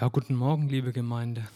[0.00, 1.46] Ja, guten Morgen, liebe Gemeinde.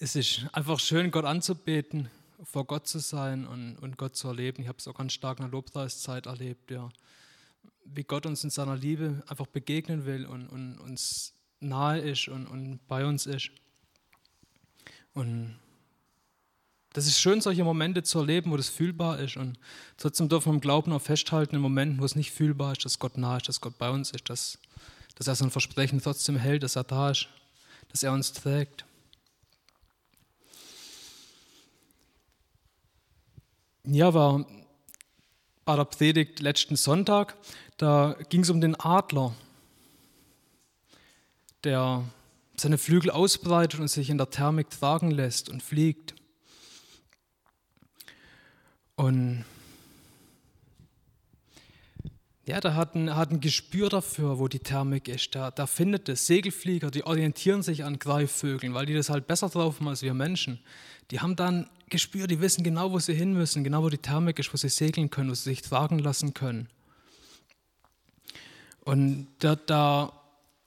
[0.00, 2.10] Es ist einfach schön, Gott anzubeten,
[2.42, 4.60] vor Gott zu sein und, und Gott zu erleben.
[4.60, 6.90] Ich habe es auch ganz stark in der Lobpreiszeit erlebt, ja.
[7.86, 12.46] wie Gott uns in seiner Liebe einfach begegnen will und, und uns nahe ist und,
[12.48, 13.50] und bei uns ist.
[15.14, 15.58] Und
[16.92, 19.38] das ist schön, solche Momente zu erleben, wo das fühlbar ist.
[19.38, 19.58] Und
[19.96, 22.98] trotzdem dürfen wir im Glauben auch festhalten, in Momenten, wo es nicht fühlbar ist, dass
[22.98, 24.58] Gott nahe ist, dass Gott bei uns ist, dass
[25.20, 27.28] dass er sein Versprechen trotzdem hält, dass er da ist,
[27.88, 28.86] dass er uns trägt.
[33.84, 34.46] Ja, war
[35.66, 37.36] bei der Predigt letzten Sonntag,
[37.76, 39.34] da ging es um den Adler,
[41.64, 42.02] der
[42.56, 46.14] seine Flügel ausbreitet und sich in der Thermik tragen lässt und fliegt.
[48.96, 49.44] Und
[52.50, 55.34] ja, der hat ein, hat ein Gespür dafür, wo die Thermik ist.
[55.34, 56.26] Der, der findet es.
[56.26, 60.14] Segelflieger, die orientieren sich an Greifvögeln, weil die das halt besser drauf haben als wir
[60.14, 60.58] Menschen.
[61.10, 64.38] Die haben dann Gespür, die wissen genau, wo sie hin müssen, genau wo die Thermik
[64.38, 66.68] ist, wo sie segeln können, wo sie sich tragen lassen können.
[68.80, 70.12] Und der, der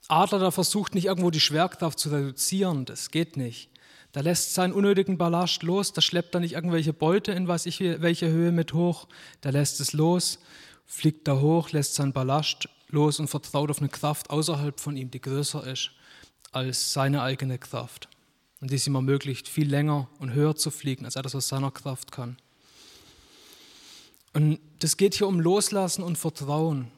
[0.08, 3.70] Adler, der versucht nicht irgendwo die Schwerkraft zu reduzieren, das geht nicht.
[4.16, 7.80] Der lässt seinen unnötigen Ballast los, der schleppt da nicht irgendwelche Beute in weiß ich
[7.80, 9.08] welche Höhe mit hoch,
[9.44, 10.40] der lässt es los
[10.86, 15.12] fliegt da hoch, lässt seinen Ballast los und vertraut auf eine Kraft außerhalb von ihm,
[15.12, 15.92] die größer ist
[16.52, 18.10] als seine eigene Kraft.
[18.62, 21.48] Und die es ihm ermöglicht, viel länger und höher zu fliegen, als er das aus
[21.48, 22.38] seiner Kraft kann.
[24.34, 26.92] Und das geht hier um Loslassen und Vertrauen.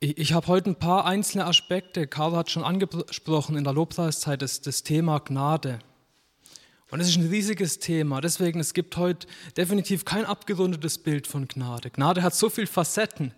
[0.00, 4.42] Ich, ich habe heute ein paar einzelne Aspekte, Karl hat schon angesprochen in der Lobpreiszeit,
[4.42, 5.78] das, das Thema Gnade.
[6.90, 8.20] Und es ist ein riesiges Thema.
[8.20, 11.90] Deswegen, es gibt heute definitiv kein abgerundetes Bild von Gnade.
[11.90, 13.34] Gnade hat so viele Facetten.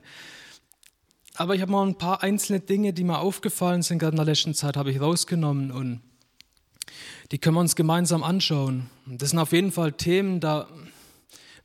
[1.35, 4.27] Aber ich habe mal ein paar einzelne Dinge, die mir aufgefallen sind, gerade in der
[4.27, 6.01] letzten Zeit, habe ich rausgenommen und
[7.31, 8.91] die können wir uns gemeinsam anschauen.
[9.07, 10.69] Das sind auf jeden Fall Themen, da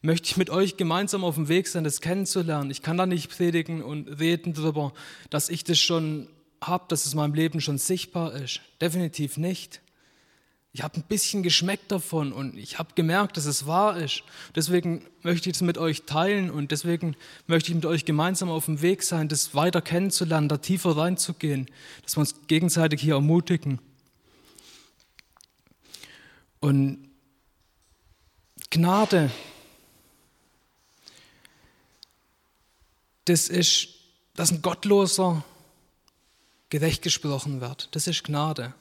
[0.02, 2.70] möchte ich mit euch gemeinsam auf dem Weg sein, das kennenzulernen.
[2.70, 4.94] Ich kann da nicht predigen und reden darüber,
[5.30, 6.28] dass ich das schon
[6.62, 8.62] habe, dass es in meinem Leben schon sichtbar ist.
[8.80, 9.82] Definitiv nicht.
[10.76, 14.24] Ich habe ein bisschen geschmeckt davon und ich habe gemerkt, dass es wahr ist.
[14.56, 18.66] Deswegen möchte ich es mit euch teilen und deswegen möchte ich mit euch gemeinsam auf
[18.66, 21.70] dem Weg sein, das weiter kennenzulernen, da tiefer reinzugehen,
[22.02, 23.78] dass wir uns gegenseitig hier ermutigen.
[26.60, 27.08] Und
[28.72, 29.30] Gnade,
[33.26, 33.90] das ist,
[34.36, 35.44] dass ein Gottloser
[36.70, 37.90] gerecht gesprochen wird.
[37.92, 38.74] Das ist Gnade.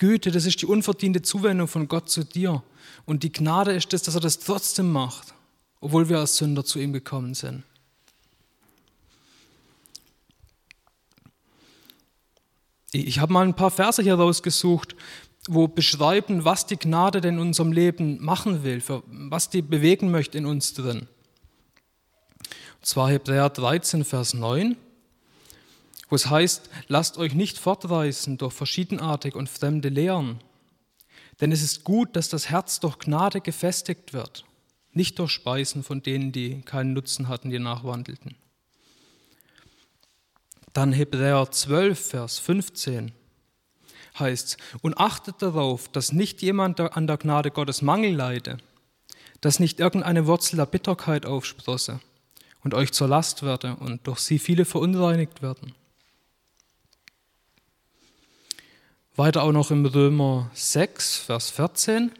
[0.00, 2.62] Güte, das ist die unverdiente Zuwendung von Gott zu dir.
[3.04, 5.34] Und die Gnade ist das, dass er das trotzdem macht,
[5.80, 7.62] obwohl wir als Sünder zu ihm gekommen sind.
[12.92, 14.96] Ich habe mal ein paar Verse hier rausgesucht,
[15.46, 20.38] wo beschreiben, was die Gnade denn in unserem Leben machen will, was die bewegen möchte
[20.38, 21.08] in uns drin.
[22.78, 24.76] Und zwar Hebräer 13, Vers 9
[26.10, 30.40] wo es heißt, lasst euch nicht fortreißen durch verschiedenartig und fremde Lehren.
[31.40, 34.44] Denn es ist gut, dass das Herz durch Gnade gefestigt wird,
[34.92, 38.34] nicht durch Speisen von denen, die keinen Nutzen hatten, die nachwandelten.
[40.72, 43.12] Dann Hebräer 12, Vers 15
[44.18, 48.58] heißt, und achtet darauf, dass nicht jemand an der Gnade Gottes Mangel leide,
[49.40, 52.00] dass nicht irgendeine Wurzel der Bitterkeit aufsprosse
[52.62, 55.74] und euch zur Last werde und durch sie viele verunreinigt werden.
[59.20, 62.10] Weiter auch noch im Römer 6, Vers 14.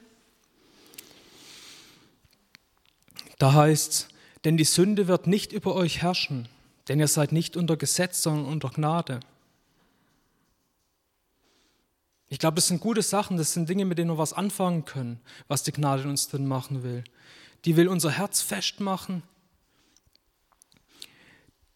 [3.38, 4.08] Da heißt es,
[4.44, 6.46] denn die Sünde wird nicht über euch herrschen,
[6.88, 9.20] denn ihr seid nicht unter Gesetz, sondern unter Gnade.
[12.28, 15.22] Ich glaube, das sind gute Sachen, das sind Dinge, mit denen wir was anfangen können,
[15.48, 17.02] was die Gnade in uns drin machen will.
[17.64, 19.22] Die will unser Herz festmachen,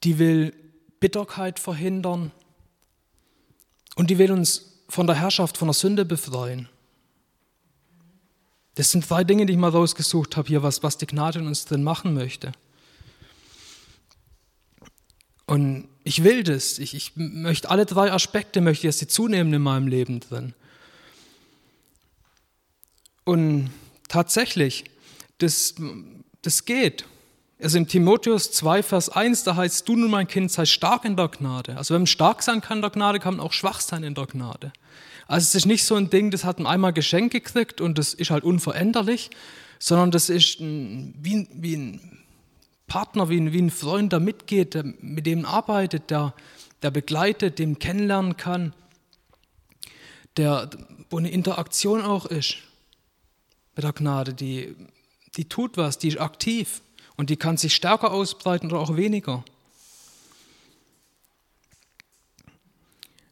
[0.03, 0.55] die will
[1.01, 2.31] Bitterkeit verhindern
[3.97, 6.69] und die will uns von der Herrschaft, von der Sünde befreien.
[8.75, 11.47] Das sind drei Dinge, die ich mal rausgesucht habe hier, was, was die Gnade in
[11.47, 12.53] uns drin machen möchte.
[15.47, 16.79] Und ich will das.
[16.79, 20.55] Ich, ich möchte alle drei Aspekte, möchte dass sie zunehmen in meinem Leben drin.
[23.25, 23.71] Und
[24.09, 24.85] tatsächlich,
[25.39, 25.75] das,
[26.43, 27.05] das geht.
[27.61, 31.17] Also im Timotheus 2, Vers 1, da heißt, du nun mein Kind, sei stark in
[31.17, 31.77] der Gnade.
[31.77, 34.15] Also wenn man stark sein kann in der Gnade, kann man auch schwach sein in
[34.15, 34.73] der Gnade.
[35.27, 38.13] Also es ist nicht so ein Ding, das hat man einmal Geschenk gekriegt und das
[38.13, 39.31] ist halt unveränderlich,
[39.79, 42.19] sondern das ist ein, wie, wie ein
[42.87, 46.35] Partner, wie ein, wie ein Freund, der mitgeht, der mit dem arbeitet, der,
[46.83, 48.75] der begleitet, den kennenlernen kann,
[50.37, 50.69] der,
[51.09, 52.57] wo eine Interaktion auch ist
[53.77, 54.75] mit der Gnade, die,
[55.37, 56.83] die tut was, die ist aktiv
[57.17, 59.45] und die kann sich stärker ausbreiten oder auch weniger.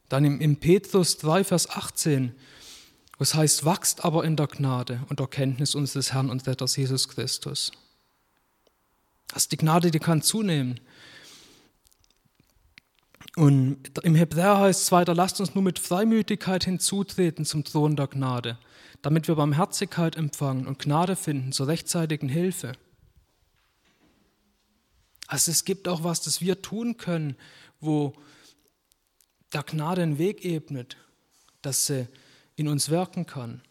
[0.09, 2.35] Dann im, Petrus 3, Vers 18,
[3.17, 6.75] wo es heißt, wachst aber in der Gnade und der Kenntnis unseres Herrn und Retters
[6.75, 7.71] Jesus Christus.
[9.33, 10.79] Also die Gnade, die kann zunehmen.
[13.35, 18.07] Und im Hebräer heißt es weiter, lasst uns nur mit Freimütigkeit hinzutreten zum Thron der
[18.07, 18.59] Gnade,
[19.01, 22.73] damit wir Barmherzigkeit empfangen und Gnade finden zur rechtzeitigen Hilfe.
[25.33, 27.35] Also es gibt auch was, das wir tun können,
[27.79, 28.13] wo
[29.51, 30.95] der Gnade einen Weg ebnet,
[31.63, 32.07] dass sie
[32.55, 33.63] in uns wirken kann.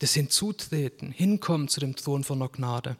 [0.00, 2.98] Das Hinzutreten, Hinkommen zu dem Thron von der Gnade.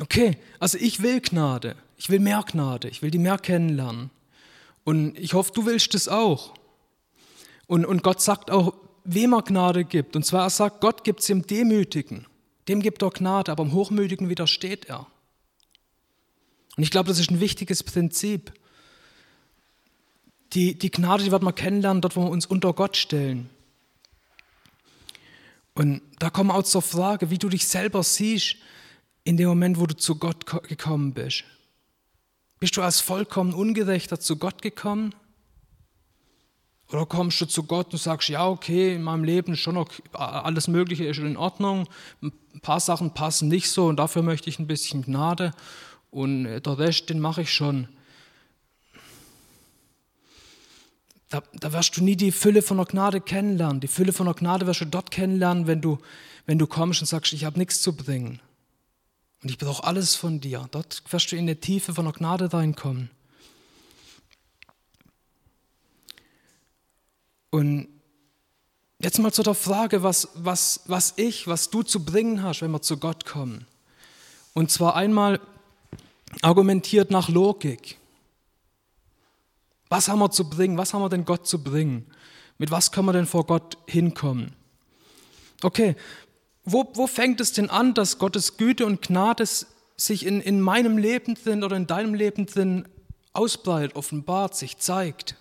[0.00, 4.10] Okay, also ich will Gnade, ich will mehr Gnade, ich will die mehr kennenlernen.
[4.84, 6.54] Und ich hoffe, du willst es auch.
[7.66, 10.14] Und, und Gott sagt auch, wem er Gnade gibt.
[10.14, 12.28] Und zwar, er sagt, Gott gibt es dem Demütigen.
[12.68, 15.06] Dem gibt er Gnade, aber dem Hochmütigen widersteht er.
[16.76, 18.52] Und ich glaube, das ist ein wichtiges Prinzip.
[20.52, 23.50] Die, die Gnade, die wird man kennenlernen, dort, wo wir uns unter Gott stellen.
[25.74, 28.56] Und da kommen wir auch zur Frage, wie du dich selber siehst
[29.24, 31.44] in dem Moment, wo du zu Gott gekommen bist.
[32.60, 35.14] Bist du als vollkommen Ungerechter zu Gott gekommen?
[36.92, 39.88] Oder kommst du zu Gott und sagst, ja, okay, in meinem Leben ist schon noch
[40.12, 41.88] alles Mögliche ist in Ordnung,
[42.20, 45.52] ein paar Sachen passen nicht so und dafür möchte ich ein bisschen Gnade
[46.10, 47.88] und der Rest, den mache ich schon.
[51.30, 53.80] Da, da wirst du nie die Fülle von der Gnade kennenlernen.
[53.80, 55.98] Die Fülle von der Gnade wirst du dort kennenlernen, wenn du,
[56.44, 58.38] wenn du kommst und sagst, ich habe nichts zu bringen.
[59.42, 60.68] Und ich brauche alles von dir.
[60.70, 63.08] Dort wirst du in die Tiefe von der Gnade reinkommen.
[67.52, 67.86] Und
[68.98, 72.70] jetzt mal zu der Frage, was, was, was ich, was du zu bringen hast, wenn
[72.70, 73.66] wir zu Gott kommen.
[74.54, 75.38] Und zwar einmal
[76.40, 77.98] argumentiert nach Logik.
[79.90, 80.78] Was haben wir zu bringen?
[80.78, 82.06] Was haben wir denn Gott zu bringen?
[82.56, 84.54] Mit was können wir denn vor Gott hinkommen?
[85.62, 85.94] Okay,
[86.64, 89.44] wo, wo fängt es denn an, dass Gottes Güte und Gnade
[89.96, 92.88] sich in, in meinem Leben drin oder in deinem Leben drin
[93.34, 95.36] ausbreitet, offenbart, sich zeigt?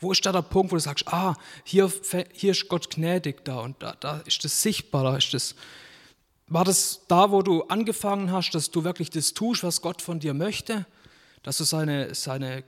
[0.00, 1.34] Wo ist da der Punkt, wo du sagst, ah,
[1.64, 1.92] hier,
[2.32, 5.54] hier ist Gott gnädig da und da, da ist das sichtbar, da ist das.
[6.46, 10.20] War das da, wo du angefangen hast, dass du wirklich das tust, was Gott von
[10.20, 10.86] dir möchte?
[11.42, 12.64] Dass du seine, seine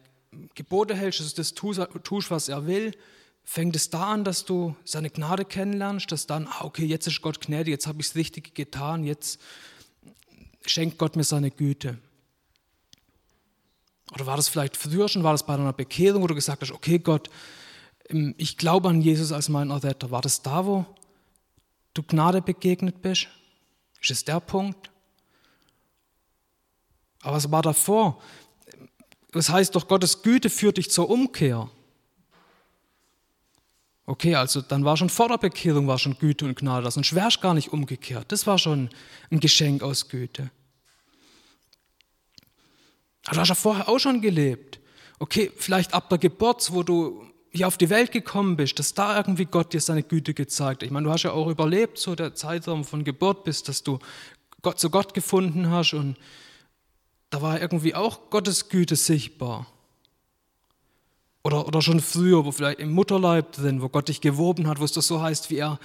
[0.54, 2.92] Gebote hältst, dass du das tust, was er will?
[3.44, 7.22] Fängt es da an, dass du seine Gnade kennenlernst, dass dann, ah, okay, jetzt ist
[7.22, 9.40] Gott gnädig, jetzt habe ich das Richtige getan, jetzt
[10.66, 11.98] schenkt Gott mir seine Güte?
[14.12, 16.72] Oder war das vielleicht früher schon, war das bei deiner Bekehrung, wo du gesagt hast,
[16.72, 17.30] okay Gott,
[18.08, 20.10] ähm, ich glaube an Jesus als meinen Erretter.
[20.10, 20.86] War das da, wo
[21.94, 23.28] du Gnade begegnet bist?
[24.00, 24.90] Ist es der Punkt?
[27.22, 28.20] Aber was war davor?
[29.32, 31.70] Das heißt doch, Gottes Güte führt dich zur Umkehr.
[34.06, 37.14] Okay, also dann war schon vor der Bekehrung war schon Güte und Gnade, das sonst
[37.14, 38.32] wärst gar nicht umgekehrt.
[38.32, 38.90] Das war schon
[39.30, 40.50] ein Geschenk aus Güte.
[43.26, 44.80] Aber du hast ja vorher auch schon gelebt.
[45.18, 49.16] Okay, vielleicht ab der Geburt, wo du hier auf die Welt gekommen bist, dass da
[49.16, 50.86] irgendwie Gott dir seine Güte gezeigt hat.
[50.86, 53.98] Ich meine, du hast ja auch überlebt, so der Zeitraum von Geburt bis, dass du
[54.62, 56.16] Gott zu Gott gefunden hast und
[57.30, 59.66] da war irgendwie auch Gottes Güte sichtbar.
[61.42, 64.84] Oder, oder schon früher, wo vielleicht im Mutterleib drin, wo Gott dich gewoben hat, wo
[64.84, 65.78] es das so heißt, wie er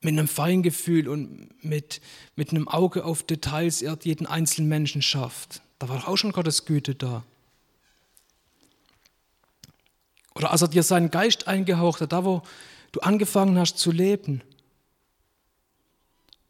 [0.00, 2.00] mit einem Feingefühl und mit,
[2.36, 5.60] mit einem Auge auf Details er jeden einzelnen Menschen schafft.
[5.78, 7.22] Da war auch schon Gottes Güte da.
[10.34, 12.42] Oder als er dir seinen Geist eingehaucht hat, da wo
[12.92, 14.42] du angefangen hast zu leben.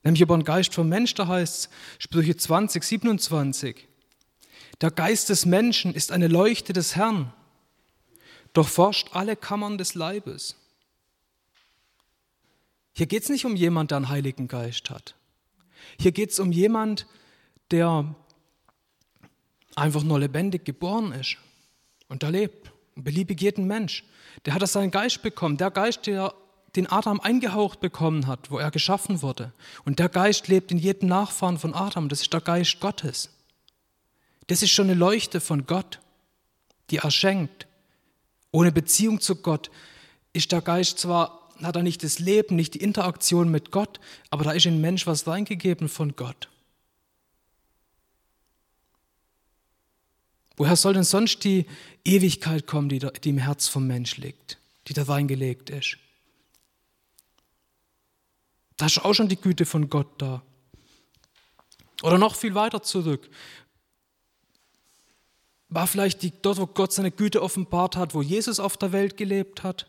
[0.03, 3.89] Nämlich über den Geist vom Mensch, da heißt es, Sprüche 20, 27.
[4.81, 7.33] Der Geist des Menschen ist eine Leuchte des Herrn,
[8.53, 10.57] doch forscht alle Kammern des Leibes.
[12.93, 15.15] Hier geht es nicht um jemand, der einen Heiligen Geist hat.
[15.99, 17.07] Hier geht es um jemand,
[17.71, 18.15] der
[19.77, 21.37] einfach nur lebendig geboren ist
[22.09, 22.73] und da lebt.
[22.97, 24.05] Und beliebig jeden Mensch.
[24.45, 25.59] Der hat seinen Geist bekommen.
[25.59, 26.35] Der Geist, der
[26.75, 29.53] den Adam eingehaucht bekommen hat, wo er geschaffen wurde.
[29.85, 32.09] Und der Geist lebt in jedem Nachfahren von Adam.
[32.09, 33.31] Das ist der Geist Gottes.
[34.47, 36.01] Das ist schon eine Leuchte von Gott,
[36.91, 37.67] die er schenkt.
[38.51, 39.71] Ohne Beziehung zu Gott
[40.33, 43.99] ist der Geist zwar, hat er nicht das Leben, nicht die Interaktion mit Gott,
[44.31, 46.49] aber da ist ein Mensch was reingegeben von Gott.
[50.57, 51.67] Woher soll denn sonst die
[52.05, 54.59] Ewigkeit kommen, die, die im Herz vom Mensch liegt,
[54.89, 55.99] die da reingelegt ist?
[58.77, 60.43] Da ist auch schon die Güte von Gott da.
[62.03, 63.29] Oder noch viel weiter zurück.
[65.69, 69.17] War vielleicht die, dort, wo Gott seine Güte offenbart hat, wo Jesus auf der Welt
[69.17, 69.87] gelebt hat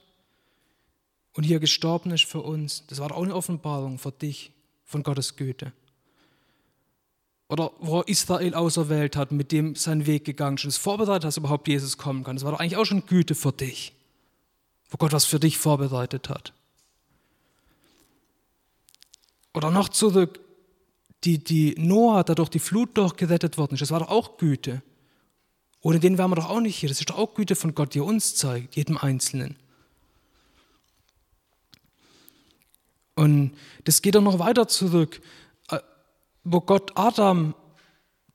[1.33, 2.85] und hier gestorben ist für uns.
[2.87, 4.51] Das war auch eine Offenbarung für dich
[4.85, 5.71] von Gottes Güte.
[7.49, 11.67] Oder wo Israel auserwählt hat, mit dem sein Weg gegangen ist, vorbereitet hat, dass überhaupt
[11.67, 12.35] Jesus kommen kann.
[12.35, 13.93] Das war doch eigentlich auch schon Güte für dich,
[14.89, 16.53] wo Gott was für dich vorbereitet hat.
[19.53, 20.39] Oder noch zurück,
[21.23, 24.83] die, die Noah, der durch die Flut durchgerettet worden ist, das war doch auch Güte.
[25.81, 26.89] Ohne den wären wir doch auch nicht hier.
[26.89, 29.55] Das ist doch auch Güte von Gott, die er uns zeigt, jedem Einzelnen.
[33.15, 35.21] Und das geht auch noch weiter zurück,
[36.51, 37.53] wo Gott Adam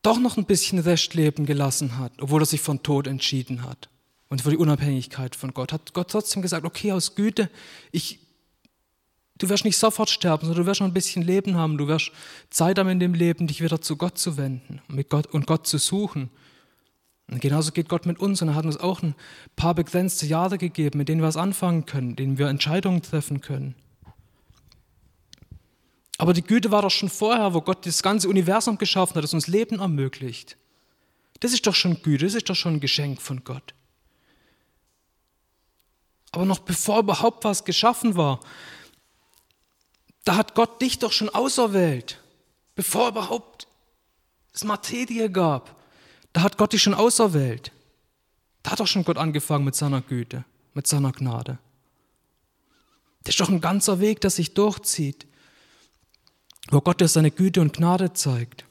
[0.03, 3.89] doch noch ein bisschen Restleben gelassen hat, obwohl er sich von Tod entschieden hat
[4.29, 7.51] und für die Unabhängigkeit von Gott, hat Gott trotzdem gesagt, okay, aus Güte,
[7.91, 8.19] ich,
[9.39, 12.13] du wirst nicht sofort sterben, sondern du wirst noch ein bisschen Leben haben, du wirst
[12.51, 15.47] Zeit haben in dem Leben, dich wieder zu Gott zu wenden und, mit Gott, und
[15.47, 16.31] Gott zu suchen.
[17.31, 19.15] Und genauso geht Gott mit uns und er hat uns auch ein
[19.55, 23.75] paar begrenzte Jahre gegeben, mit denen wir es anfangen können, denen wir Entscheidungen treffen können.
[26.23, 29.35] Aber die Güte war doch schon vorher, wo Gott das ganze Universum geschaffen hat, das
[29.35, 30.57] uns Leben ermöglicht.
[31.41, 33.75] Das ist doch schon Güte, das ist doch schon ein Geschenk von Gott.
[36.31, 38.39] Aber noch bevor überhaupt was geschaffen war,
[40.23, 42.21] da hat Gott dich doch schon auserwählt.
[42.77, 43.67] Bevor überhaupt
[44.53, 45.75] es Materie gab,
[46.33, 47.73] da hat Gott dich schon auserwählt.
[48.63, 51.59] Da hat doch schon Gott angefangen mit seiner Güte, mit seiner Gnade.
[53.25, 55.27] Das ist doch ein ganzer Weg, der sich durchzieht
[56.71, 58.65] wo Gott dir seine Güte und Gnade zeigt.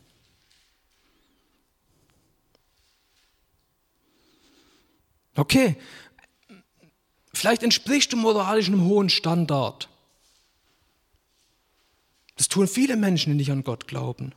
[5.36, 5.78] Okay,
[7.34, 9.90] vielleicht entsprichst du moralisch einem hohen Standard.
[12.36, 14.34] Das tun viele Menschen, die nicht an Gott glauben.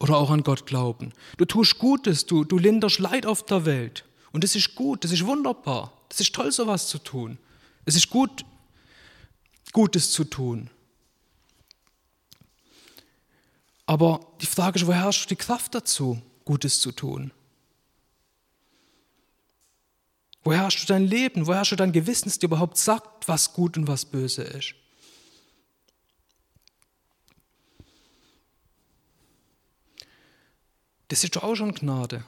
[0.00, 1.12] Oder auch an Gott glauben.
[1.36, 4.04] Du tust Gutes, du, du linderst Leid auf der Welt.
[4.32, 5.92] Und das ist gut, das ist wunderbar.
[6.08, 7.38] Das ist toll, sowas zu tun.
[7.84, 8.44] Es ist gut,
[9.72, 10.70] Gutes zu tun.
[13.88, 17.32] Aber die Frage ist, woher hast du die Kraft dazu, Gutes zu tun?
[20.44, 21.46] Woher hast du dein Leben?
[21.46, 24.74] Woher hast du dein Gewissen, das dir überhaupt sagt, was gut und was böse ist?
[31.08, 32.24] Das ist doch auch schon Gnade.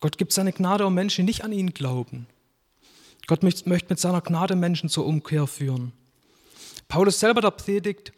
[0.00, 2.26] Gott gibt seine Gnade um Menschen, die nicht an ihn glauben.
[3.26, 5.92] Gott möchte mit seiner Gnade Menschen zur Umkehr führen.
[6.88, 8.14] Paulus selber, der predigt,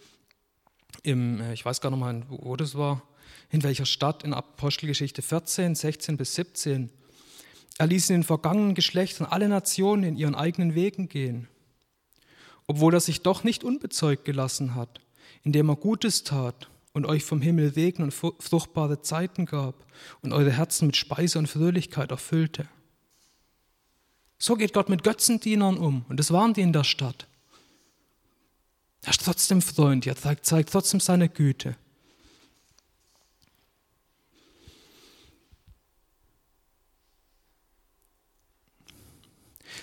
[1.07, 3.03] im, äh, ich weiß gar nicht mal, wo das war,
[3.51, 6.91] in welcher Stadt, in Apostelgeschichte 14, 16 bis 17.
[7.79, 11.49] Er ließ in den vergangenen Geschlechtern alle Nationen in ihren eigenen Wegen gehen,
[12.67, 15.01] obwohl er sich doch nicht unbezeugt gelassen hat,
[15.45, 19.87] indem er Gutes tat und euch vom Himmel Segen und fruchtbare Zeiten gab
[20.23, 22.67] und eure Herzen mit Speise und Fröhlichkeit erfüllte.
[24.39, 27.29] So geht Gott mit Götzendienern um und das waren die in der Stadt.
[29.03, 31.77] Er ist trotzdem Freund, er zeigt, zeigt trotzdem seine Güte.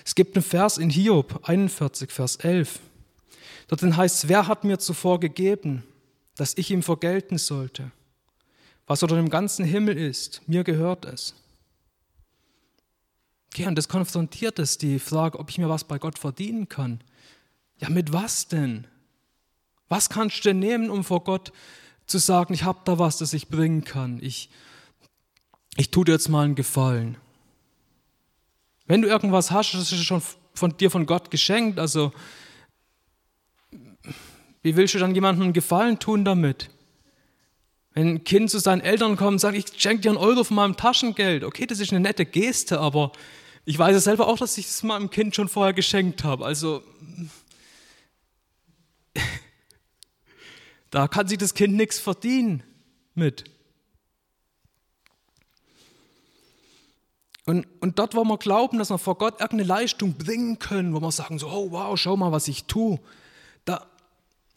[0.04, 2.80] Es gibt einen Vers in Hiob 41, Vers 11.
[3.68, 5.82] Dort heißt es, wer hat mir zuvor gegeben,
[6.36, 7.90] dass ich ihm vergelten sollte?
[8.86, 11.34] Was unter dem ganzen Himmel ist, mir gehört es.
[13.52, 17.00] Okay, und das konfrontiert es, die Frage, ob ich mir was bei Gott verdienen kann.
[17.78, 18.86] Ja, mit was denn?
[19.88, 21.52] Was kannst du denn nehmen, um vor Gott
[22.06, 24.18] zu sagen, ich habe da was, das ich bringen kann?
[24.22, 24.50] Ich,
[25.76, 27.16] ich tue dir jetzt mal einen Gefallen.
[28.86, 30.22] Wenn du irgendwas hast, das ist schon
[30.54, 31.78] von dir von Gott geschenkt.
[31.78, 32.12] Also,
[34.62, 36.70] wie willst du dann jemandem einen Gefallen tun damit?
[37.92, 40.56] Wenn ein Kind zu seinen Eltern kommt und sagt, ich schenke dir einen Euro von
[40.56, 43.12] meinem Taschengeld, okay, das ist eine nette Geste, aber
[43.64, 46.44] ich weiß ja selber auch, dass ich es meinem Kind schon vorher geschenkt habe.
[46.44, 46.82] Also,
[50.94, 52.62] Da kann sich das Kind nichts verdienen
[53.16, 53.42] mit.
[57.46, 61.00] Und, und dort, wo wir glauben, dass wir vor Gott irgendeine Leistung bringen können, wo
[61.00, 63.00] wir sagen, so, oh wow, schau mal, was ich tue,
[63.64, 63.84] da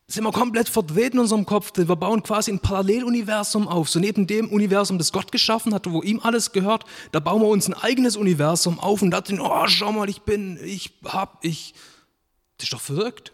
[0.06, 1.72] sind wir komplett verdreht in unserem Kopf.
[1.76, 3.90] Wir bauen quasi ein Paralleluniversum auf.
[3.90, 7.48] So neben dem Universum, das Gott geschaffen hat, wo ihm alles gehört, da bauen wir
[7.48, 11.44] uns ein eigenes Universum auf und da sind, oh, schau mal, ich bin, ich hab,
[11.44, 11.74] ich.
[12.58, 13.34] Das ist doch verrückt.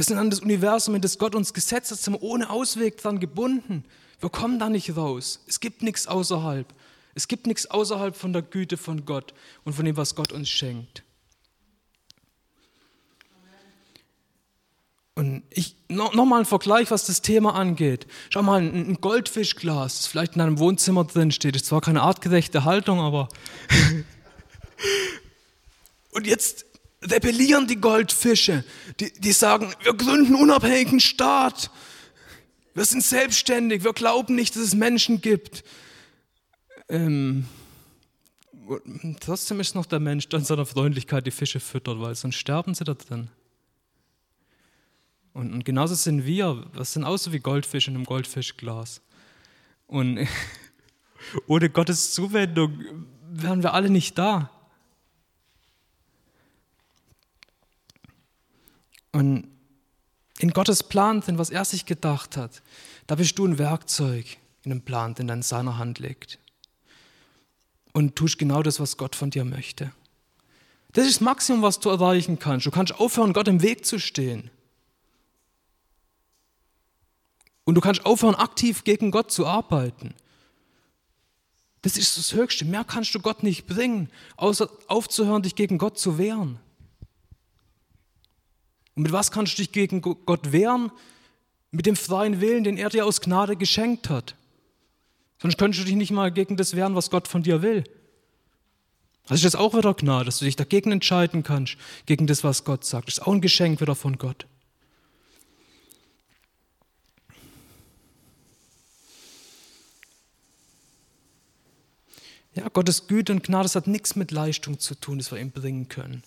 [0.00, 2.96] Wir sind an das Universum, in das Gott uns gesetzt hat, sind wir ohne Ausweg
[2.96, 3.84] dran gebunden.
[4.18, 5.44] Wir kommen da nicht raus.
[5.46, 6.66] Es gibt nichts außerhalb.
[7.14, 10.48] Es gibt nichts außerhalb von der Güte von Gott und von dem, was Gott uns
[10.48, 11.02] schenkt.
[15.16, 18.06] Und ich noch, noch mal ein Vergleich, was das Thema angeht.
[18.30, 22.00] Schau mal, ein, ein Goldfischglas, das vielleicht in einem Wohnzimmer drin steht, ist zwar keine
[22.00, 23.28] artgerechte Haltung, aber.
[26.12, 26.69] und jetzt
[27.02, 28.64] rebellieren die Goldfische.
[28.98, 31.70] Die, die sagen, wir gründen unabhängigen Staat.
[32.74, 33.84] Wir sind selbstständig.
[33.84, 35.64] Wir glauben nicht, dass es Menschen gibt.
[36.88, 37.46] Ähm,
[39.20, 42.74] trotzdem ist noch der Mensch, der in seiner Freundlichkeit die Fische füttert, weil sonst sterben
[42.74, 43.28] sie da drin.
[45.32, 46.66] Und, und genauso sind wir.
[46.72, 49.00] Wir sind auch so wie Goldfische in einem Goldfischglas.
[49.86, 50.26] Und
[51.46, 52.84] ohne Gottes Zuwendung
[53.30, 54.50] wären wir alle nicht da.
[59.12, 59.48] Und
[60.38, 62.62] in Gottes Plan sind, was er sich gedacht hat,
[63.06, 66.38] da bist du ein Werkzeug in einem Plan, den er in seiner Hand legt.
[67.92, 69.92] Und tust genau das, was Gott von dir möchte.
[70.92, 72.66] Das ist das Maximum, was du erreichen kannst.
[72.66, 74.50] Du kannst aufhören, Gott im Weg zu stehen.
[77.64, 80.14] Und du kannst aufhören, aktiv gegen Gott zu arbeiten.
[81.82, 82.64] Das ist das Höchste.
[82.64, 86.58] Mehr kannst du Gott nicht bringen, außer aufzuhören, dich gegen Gott zu wehren.
[88.94, 90.90] Und mit was kannst du dich gegen Gott wehren?
[91.70, 94.34] Mit dem freien Willen, den er dir aus Gnade geschenkt hat.
[95.40, 97.84] Sonst könntest du dich nicht mal gegen das wehren, was Gott von dir will.
[99.26, 102.64] Das ist das auch wieder Gnade, dass du dich dagegen entscheiden kannst, gegen das, was
[102.64, 103.06] Gott sagt.
[103.06, 104.46] Das ist auch ein Geschenk wieder von Gott.
[112.54, 115.52] Ja, Gottes Güte und Gnade, das hat nichts mit Leistung zu tun, das wir ihm
[115.52, 116.24] bringen können.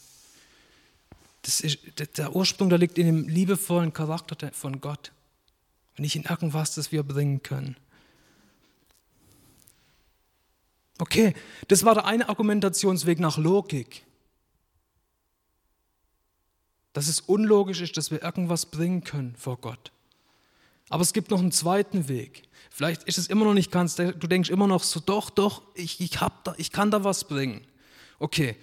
[1.44, 1.80] Das ist,
[2.18, 5.12] der Ursprung, der liegt in dem liebevollen Charakter von Gott
[5.98, 7.76] und nicht in irgendwas, das wir bringen können.
[11.00, 11.34] Okay,
[11.68, 14.06] das war der eine Argumentationsweg nach Logik.
[16.94, 19.92] Dass es unlogisch ist, dass wir irgendwas bringen können vor Gott.
[20.90, 22.44] Aber es gibt noch einen zweiten Weg.
[22.70, 26.00] Vielleicht ist es immer noch nicht ganz, du denkst immer noch so, doch, doch, ich,
[26.00, 27.66] ich, hab da, ich kann da was bringen.
[28.20, 28.56] Okay,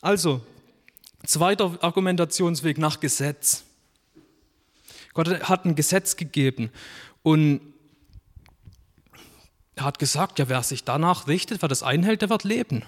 [0.00, 0.44] also,
[1.26, 3.64] zweiter Argumentationsweg nach Gesetz.
[5.12, 6.70] Gott hat ein Gesetz gegeben
[7.22, 7.60] und
[9.76, 12.84] er hat gesagt, ja, wer sich danach richtet, wer das einhält, der wird leben.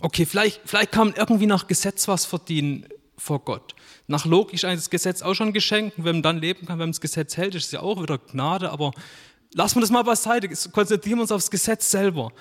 [0.00, 2.86] Okay, vielleicht, vielleicht kann man irgendwie nach Gesetz was verdienen
[3.16, 3.74] vor Gott.
[4.06, 5.94] Nach Logik ist das Gesetz auch schon geschenkt.
[5.96, 8.18] Wenn man dann leben kann, wenn man das Gesetz hält, ist es ja auch wieder
[8.18, 8.70] Gnade.
[8.70, 8.92] Aber
[9.54, 10.48] lassen wir das mal beiseite.
[10.70, 12.32] Konzentrieren wir uns aufs Gesetz selber.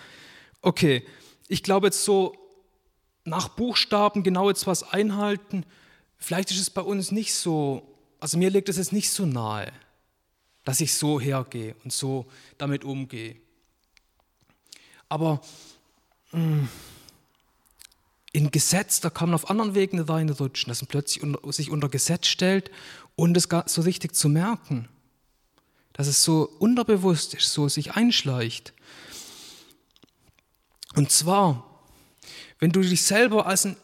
[0.62, 1.04] Okay,
[1.48, 2.36] ich glaube jetzt so
[3.26, 5.66] nach Buchstaben genau jetzt was einhalten.
[6.18, 7.88] Vielleicht ist es bei uns nicht so,
[8.20, 9.72] also mir liegt es jetzt nicht so nahe,
[10.64, 12.26] dass ich so hergehe und so
[12.58, 13.36] damit umgehe.
[15.10, 15.42] Aber
[16.32, 16.68] hm,
[18.32, 21.88] in Gesetz, da kann man auf anderen Wegen reinrutschen, dass man plötzlich unter, sich unter
[21.88, 22.72] Gesetz stellt
[23.16, 24.90] und es so richtig zu merken.
[25.94, 28.74] Dass es so unterbewusst ist, so sich einschleicht.
[30.96, 31.73] Und zwar,
[32.60, 33.78] wenn du dich selber als ein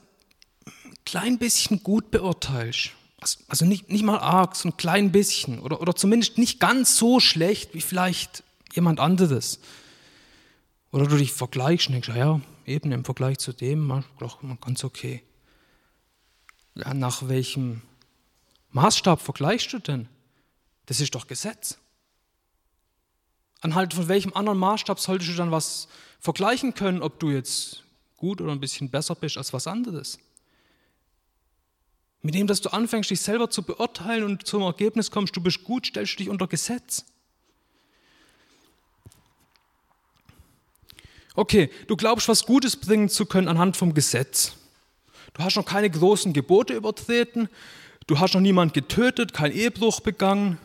[1.05, 2.91] klein bisschen gut beurteilst,
[3.47, 7.19] also nicht, nicht mal arg, so ein klein bisschen oder, oder zumindest nicht ganz so
[7.19, 9.60] schlecht wie vielleicht jemand anderes.
[10.91, 15.23] Oder du dich vergleichst und denkst, ja, eben im Vergleich zu dem, doch ganz okay.
[16.75, 17.82] Ja, nach welchem
[18.71, 20.08] Maßstab vergleichst du denn?
[20.86, 21.77] Das ist doch Gesetz.
[23.62, 25.88] Anhalt von welchem anderen Maßstab solltest du dann was
[26.19, 27.84] vergleichen können, ob du jetzt
[28.19, 30.19] gut oder ein bisschen besser bist als was anderes?
[32.21, 35.63] Mit dem, dass du anfängst, dich selber zu beurteilen und zum Ergebnis kommst, du bist
[35.63, 37.05] gut, stellst du dich unter Gesetz.
[41.34, 44.53] Okay, du glaubst, was Gutes bringen zu können anhand vom Gesetz.
[45.34, 47.47] Du hast noch keine großen Gebote übertreten,
[48.08, 50.58] du hast noch niemand getötet, keinen Ehebruch begangen.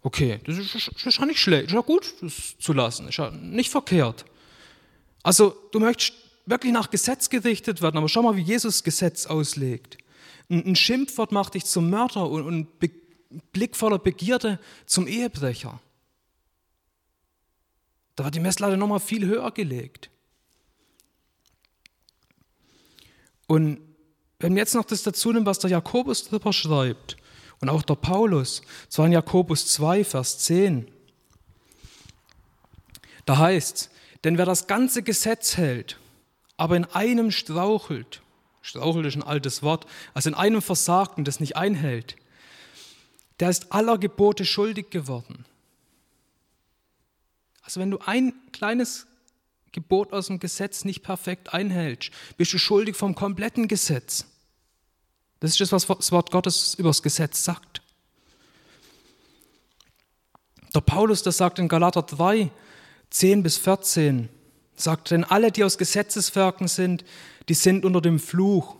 [0.00, 3.18] Okay, das ist, das ist ja nicht schlecht, ist ja gut, das zu lassen, ist
[3.18, 4.24] ja nicht verkehrt.
[5.22, 6.14] Also, du möchtest
[6.46, 9.98] wirklich nach Gesetz gerichtet werden, aber schau mal, wie Jesus Gesetz auslegt.
[10.48, 12.68] Ein, Schimpfwort macht dich zum Mörder und ein
[13.52, 15.80] Blick voller Begierde zum Ehebrecher.
[18.16, 20.10] Da wird die Messlatte nochmal viel höher gelegt.
[23.46, 23.80] Und
[24.38, 27.16] wenn wir jetzt noch das dazu nehmen, was der Jakobus darüber schreibt
[27.60, 30.90] und auch der Paulus, zwar in Jakobus 2, Vers 10,
[33.24, 33.90] da heißt,
[34.24, 35.98] denn wer das ganze Gesetz hält,
[36.56, 38.22] aber in einem strauchelt,
[38.60, 42.16] strauchelt ist ein altes Wort, also in einem versagt und das nicht einhält,
[43.40, 45.44] der ist aller Gebote schuldig geworden.
[47.62, 49.06] Also wenn du ein kleines
[49.72, 54.26] Gebot aus dem Gesetz nicht perfekt einhältst, bist du schuldig vom kompletten Gesetz.
[55.40, 57.82] Das ist das, was das Wort Gottes über das Gesetz sagt.
[60.74, 62.50] Der Paulus, das sagt in Galater 3,
[63.10, 64.28] 10 bis 14,
[64.76, 67.04] sagt, denn alle, die aus Gesetzeswerken sind,
[67.48, 68.76] die sind unter dem Fluch.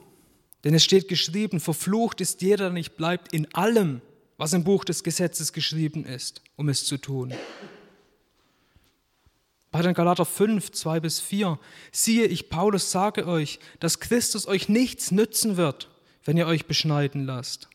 [0.64, 4.00] Denn es steht geschrieben, verflucht ist jeder, der nicht bleibt in allem,
[4.36, 7.34] was im Buch des Gesetzes geschrieben ist, um es zu tun.
[9.70, 11.58] Bei den Galater 5, 2 bis 4,
[11.90, 15.90] siehe, ich Paulus sage euch, dass Christus euch nichts nützen wird,
[16.24, 17.68] wenn ihr euch beschneiden lasst.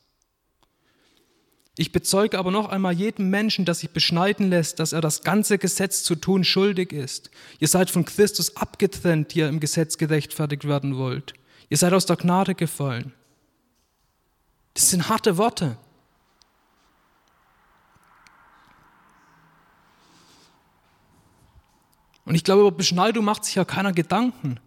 [1.80, 5.60] Ich bezeuge aber noch einmal jedem Menschen, der sich beschneiden lässt, dass er das ganze
[5.60, 7.30] Gesetz zu tun schuldig ist.
[7.60, 11.36] Ihr seid von Christus abgetrennt, die ihr im Gesetz gerechtfertigt werden wollt.
[11.70, 13.14] Ihr seid aus der Gnade gefallen.
[14.74, 15.78] Das sind harte Worte.
[22.26, 24.60] Und ich glaube, über Beschneidung macht sich ja keiner Gedanken.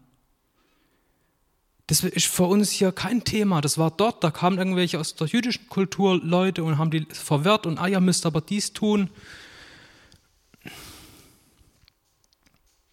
[1.90, 3.61] Das ist für uns hier kein Thema.
[3.61, 7.66] Das war dort, da kamen irgendwelche aus der jüdischen Kultur Leute und haben die verwehrt
[7.66, 9.11] und ah, ihr müsst aber dies tun.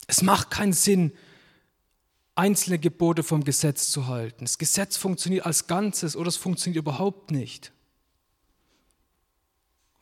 [0.08, 1.12] Es macht keinen Sinn,
[2.34, 4.46] einzelne Gebote vom Gesetz zu halten.
[4.46, 7.72] Das Gesetz funktioniert als Ganzes oder es funktioniert überhaupt nicht.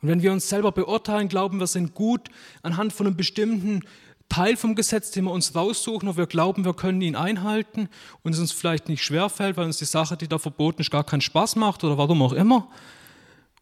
[0.00, 2.30] Und wenn wir uns selber beurteilen, glauben wir sind gut
[2.62, 3.82] anhand von einem bestimmten
[4.28, 7.88] Teil vom Gesetz, den wir uns raussuchen, wo wir glauben, wir können ihn einhalten
[8.22, 11.04] und es uns vielleicht nicht schwerfällt, weil uns die Sache, die da verboten ist, gar
[11.04, 12.68] keinen Spaß macht oder warum auch immer.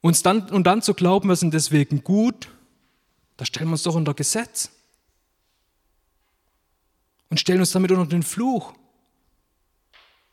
[0.00, 2.48] Uns dann, und dann zu glauben, wir sind deswegen gut,
[3.37, 4.70] da stellen wir uns doch unter Gesetz
[7.31, 8.74] und stellen uns damit unter den Fluch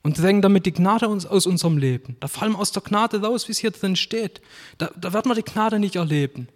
[0.04, 2.18] und drängen damit die Gnade aus unserem Leben.
[2.20, 4.42] Da fallen wir aus der Gnade raus, wie es hier drin steht.
[4.78, 6.48] Da, da werden wir die Gnade nicht erleben,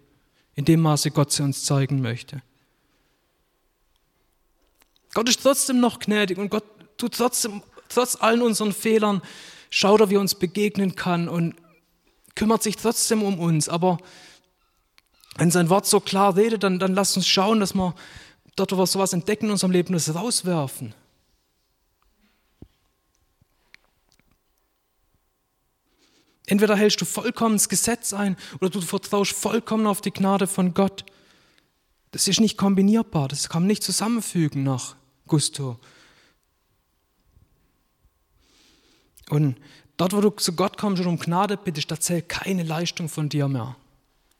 [0.54, 2.42] in dem Maße Gott sie uns zeigen möchte.
[5.16, 6.64] Gott ist trotzdem noch gnädig und Gott
[6.98, 9.22] tut trotzdem, trotz allen unseren Fehlern,
[9.70, 11.54] schaut er, wie er uns begegnen kann und
[12.34, 13.70] kümmert sich trotzdem um uns.
[13.70, 13.96] Aber
[15.38, 17.94] wenn sein Wort so klar redet, dann, dann lasst uns schauen, dass wir
[18.56, 20.94] dort, wo wir sowas entdecken in unserem Leben, das rauswerfen.
[26.44, 30.74] Entweder hältst du vollkommen das Gesetz ein oder du vertraust vollkommen auf die Gnade von
[30.74, 31.06] Gott.
[32.10, 34.94] Das ist nicht kombinierbar, das kann man nicht zusammenfügen nach
[35.26, 35.78] Gusto.
[39.28, 39.56] Und
[39.96, 43.28] dort, wo du zu Gott kommst und um Gnade bittest, da zählt keine Leistung von
[43.28, 43.76] dir mehr.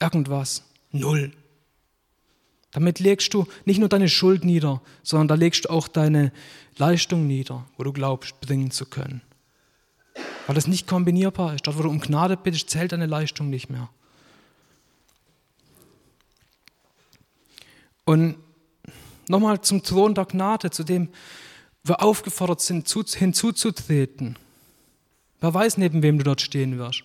[0.00, 0.62] Irgendwas.
[0.92, 1.32] Null.
[2.72, 6.30] Damit legst du nicht nur deine Schuld nieder, sondern da legst du auch deine
[6.76, 9.22] Leistung nieder, wo du glaubst, bringen zu können.
[10.46, 11.66] Weil das nicht kombinierbar ist.
[11.66, 13.88] Dort, wo du um Gnade bittest, zählt deine Leistung nicht mehr.
[18.04, 18.36] Und
[19.28, 21.08] Nochmal zum Thron der Gnade, zu dem
[21.82, 24.38] wir aufgefordert sind, hinzuzutreten.
[25.40, 27.04] Wer weiß, neben wem du dort stehen wirst.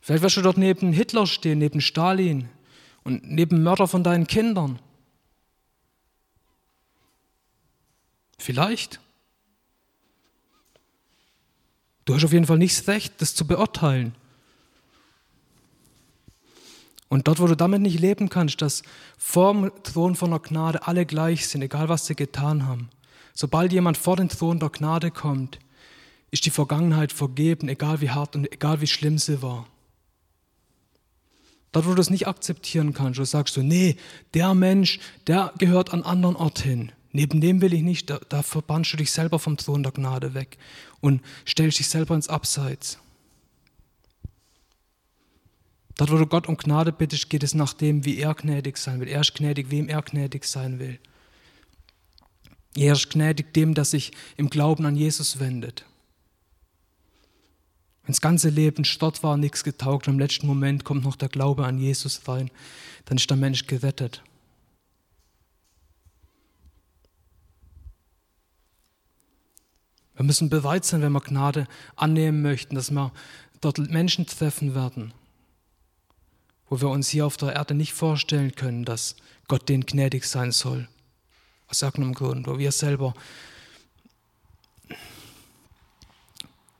[0.00, 2.48] Vielleicht wirst du dort neben Hitler stehen, neben Stalin
[3.04, 4.78] und neben Mörder von deinen Kindern.
[8.38, 9.00] Vielleicht.
[12.04, 14.14] Du hast auf jeden Fall nicht das Recht, das zu beurteilen.
[17.08, 18.82] Und dort, wo du damit nicht leben kannst, dass
[19.18, 22.88] vor dem Thron von der Gnade alle gleich sind, egal was sie getan haben.
[23.34, 25.58] Sobald jemand vor den Thron der Gnade kommt,
[26.30, 29.66] ist die Vergangenheit vergeben, egal wie hart und egal wie schlimm sie war.
[31.70, 33.96] Dort, wo du es nicht akzeptieren kannst, du sagst so, nee,
[34.32, 36.92] der Mensch, der gehört an anderen Ort hin.
[37.10, 40.34] Neben dem will ich nicht, da, da verbannst du dich selber vom Thron der Gnade
[40.34, 40.58] weg
[41.00, 42.98] und stellst dich selber ins Abseits.
[45.96, 49.00] Dort, wo du Gott um Gnade bittest, geht es nach dem, wie er gnädig sein
[49.00, 49.08] will.
[49.08, 50.98] Er ist gnädig, wem er gnädig sein will.
[52.76, 55.84] Er ist gnädig dem, der sich im Glauben an Jesus wendet.
[58.02, 61.64] Wenn das ganze Leben Stott war, nichts getaugt, im letzten Moment kommt noch der Glaube
[61.64, 62.50] an Jesus rein,
[63.06, 64.22] dann ist der Mensch gerettet.
[70.16, 73.12] Wir müssen bereit sein, wenn wir Gnade annehmen möchten, dass wir
[73.60, 75.12] dort Menschen treffen werden,
[76.74, 79.14] wo wir uns hier auf der Erde nicht vorstellen können, dass
[79.46, 80.88] Gott denen gnädig sein soll.
[81.68, 83.14] Aus irgendeinem Grund, wo wir selber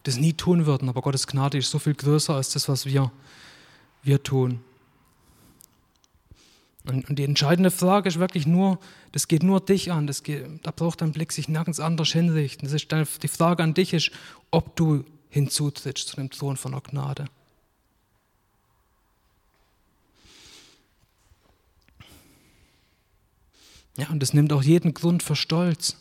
[0.02, 3.12] das nie tun würden, aber Gottes Gnade ist so viel größer als das, was wir,
[4.02, 4.64] wir tun.
[6.86, 8.80] Und, und die entscheidende Frage ist wirklich nur,
[9.12, 12.68] das geht nur dich an, das geht, da braucht dein Blick sich nirgends anders hinrichten.
[12.68, 14.10] Das ist die Frage an dich ist,
[14.50, 17.26] ob du hinzutrittst zu dem Thron von der Gnade.
[23.96, 25.96] Ja, und es nimmt auch jeden Grund für Stolz.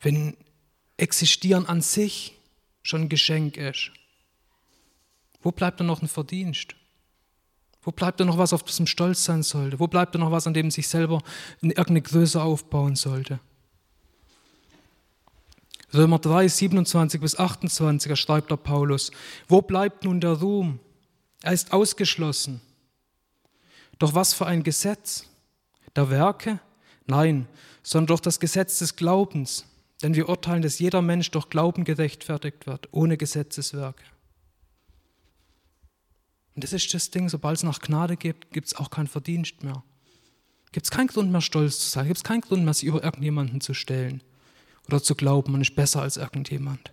[0.00, 0.36] Wenn
[0.96, 2.36] Existieren an sich
[2.82, 3.90] schon ein Geschenk ist,
[5.42, 6.74] wo bleibt dann noch ein Verdienst?
[7.82, 9.80] Wo bleibt da noch was, auf das man stolz sein sollte?
[9.80, 11.22] Wo bleibt da noch was, an dem man sich selber
[11.62, 13.40] in irgendeine Größe aufbauen sollte?
[15.94, 19.10] Römer 3, 27 bis 28, da schreibt der Paulus,
[19.48, 20.78] wo bleibt nun der Ruhm?
[21.42, 22.60] Er ist ausgeschlossen.
[23.98, 25.29] Doch was für ein Gesetz?
[25.96, 26.60] Der Werke?
[27.06, 27.48] Nein,
[27.82, 29.66] sondern durch das Gesetz des Glaubens.
[30.02, 34.04] Denn wir urteilen, dass jeder Mensch durch Glauben gerechtfertigt wird, ohne Gesetzeswerke.
[36.54, 39.62] Und das ist das Ding, sobald es nach Gnade gibt, gibt es auch keinen Verdienst
[39.62, 39.82] mehr.
[40.72, 43.02] Gibt es keinen Grund mehr, stolz zu sein, gibt es keinen Grund mehr, sich über
[43.02, 44.22] irgendjemanden zu stellen
[44.86, 46.92] oder zu glauben, man ist besser als irgendjemand.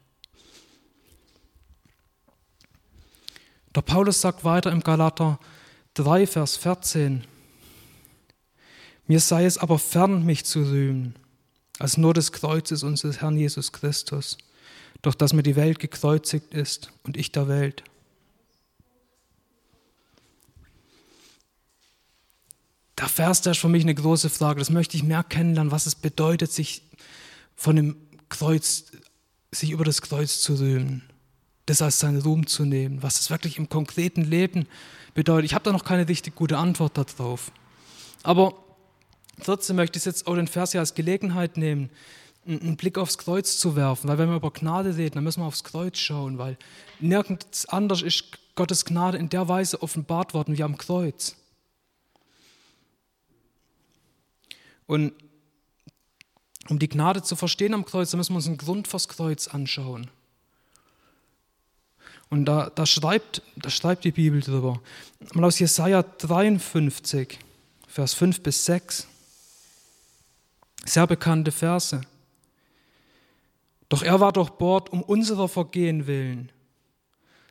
[3.76, 5.40] Der Paulus sagt weiter im Galater
[5.94, 7.24] 3, Vers 14,
[9.08, 11.16] mir sei es aber fern, mich zu rühmen,
[11.80, 14.38] als nur des Kreuzes unseres Herrn Jesus Christus,
[15.02, 17.84] durch das mir die Welt gekreuzigt ist und ich der Welt.
[22.98, 24.60] Der Vers, der ist für mich eine große Frage.
[24.60, 26.82] Das möchte ich mehr kennenlernen, was es bedeutet, sich
[27.56, 27.96] von dem
[28.30, 28.86] Kreuz,
[29.52, 31.04] sich über das Kreuz zu rühmen,
[31.68, 34.68] das als seinen Ruhm zu nehmen, was es wirklich im konkreten Leben
[35.14, 35.46] bedeutet.
[35.46, 37.52] Ich habe da noch keine richtig gute Antwort darauf.
[38.24, 38.67] Aber
[39.44, 41.90] trotzdem möchte ich jetzt auch den Vers hier als Gelegenheit nehmen,
[42.48, 45.48] einen Blick aufs Kreuz zu werfen, weil wenn wir über Gnade reden, dann müssen wir
[45.48, 46.58] aufs Kreuz schauen, weil
[47.00, 51.36] nirgends anders ist Gottes Gnade in der Weise offenbart worden wie am Kreuz.
[54.86, 55.14] Und
[56.70, 59.48] um die Gnade zu verstehen am Kreuz, da müssen wir uns einen Grund fürs Kreuz
[59.48, 60.10] anschauen.
[62.30, 64.82] Und da, da, schreibt, da schreibt die Bibel drüber.
[65.34, 67.40] Mal aus Jesaja 53,
[67.88, 69.08] Vers 5 bis 6.
[70.88, 72.00] Sehr bekannte Verse.
[73.90, 76.50] Doch er war durchbohrt um unserer Vergehen willen,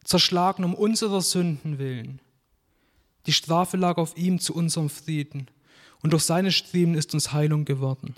[0.05, 2.21] zerschlagen um unserer Sünden willen.
[3.27, 5.49] Die Strafe lag auf ihm zu unserem Frieden
[6.03, 8.15] und durch seine Striemen ist uns Heilung geworden.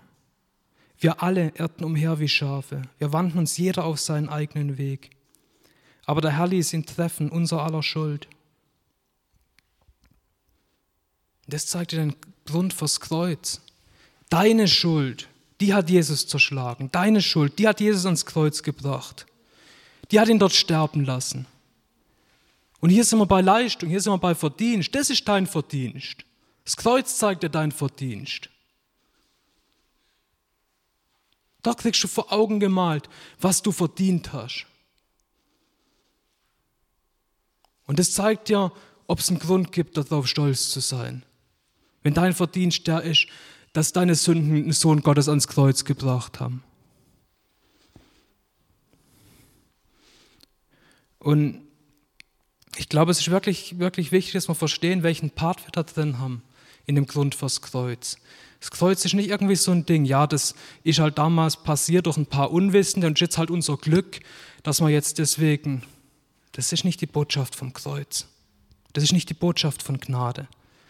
[1.01, 5.11] Wir alle irrten umher wie Schafe, wir wandten uns jeder auf seinen eigenen Weg.
[6.07, 8.29] Aber der Herr ließ ihn treffen, unser aller Schuld.
[11.49, 12.15] Das zeigt dir den
[12.47, 13.61] Grund fürs Kreuz.
[14.31, 15.29] Deine Schuld,
[15.61, 16.91] die hat Jesus zerschlagen.
[16.93, 19.27] Deine Schuld, die hat Jesus ans Kreuz gebracht.
[20.11, 21.47] Die hat ihn dort sterben lassen.
[22.81, 24.95] Und hier sind wir bei Leistung, hier sind wir bei Verdienst.
[24.95, 26.25] Das ist dein Verdienst.
[26.65, 28.51] Das Kreuz zeigt dir deinen Verdienst.
[31.63, 33.09] Da kriegst du vor Augen gemalt,
[33.41, 34.67] was du verdient hast.
[37.87, 38.71] Und das zeigt dir,
[39.07, 41.25] ob es einen Grund gibt, darauf stolz zu sein.
[42.03, 43.27] Wenn dein Verdienst der ist,
[43.73, 46.63] dass deine Sünden den Sohn Gottes ans Kreuz gebracht haben.
[51.19, 51.61] Und
[52.77, 56.19] ich glaube, es ist wirklich, wirklich wichtig, dass wir verstehen, welchen Part wir da drin
[56.19, 56.43] haben
[56.87, 58.17] in dem Grund fürs Kreuz.
[58.61, 62.17] Das Kreuz ist nicht irgendwie so ein Ding, ja, das ist halt damals passiert durch
[62.17, 64.21] ein paar Unwissende und jetzt halt unser Glück,
[64.63, 65.83] dass wir jetzt deswegen,
[66.53, 68.27] das ist nicht die Botschaft vom Kreuz.
[68.93, 70.49] Das ist nicht die Botschaft von Gnade.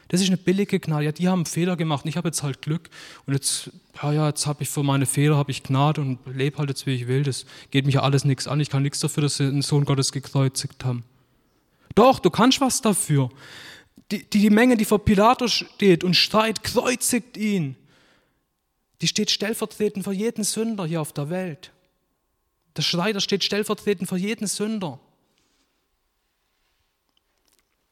[0.08, 1.04] Das ist eine billige Gnade.
[1.04, 2.88] Ja, die haben Fehler gemacht und ich habe jetzt halt Glück
[3.26, 3.70] und jetzt,
[4.02, 6.86] ja, ja, jetzt habe ich für meine Fehler habe ich Gnade und lebe halt jetzt,
[6.86, 7.22] wie ich will.
[7.22, 8.58] Das geht mich ja alles nichts an.
[8.60, 11.04] Ich kann nichts dafür, dass sie den Sohn Gottes gekreuzigt haben.
[11.94, 13.30] Doch, du kannst was dafür
[14.10, 17.76] die, die, Menge, die vor Pilatus steht und schreit, kreuzigt ihn,
[19.00, 21.72] die steht stellvertretend für jeden Sünder hier auf der Welt.
[22.76, 24.98] Der Schrei, der steht stellvertretend für jeden Sünder.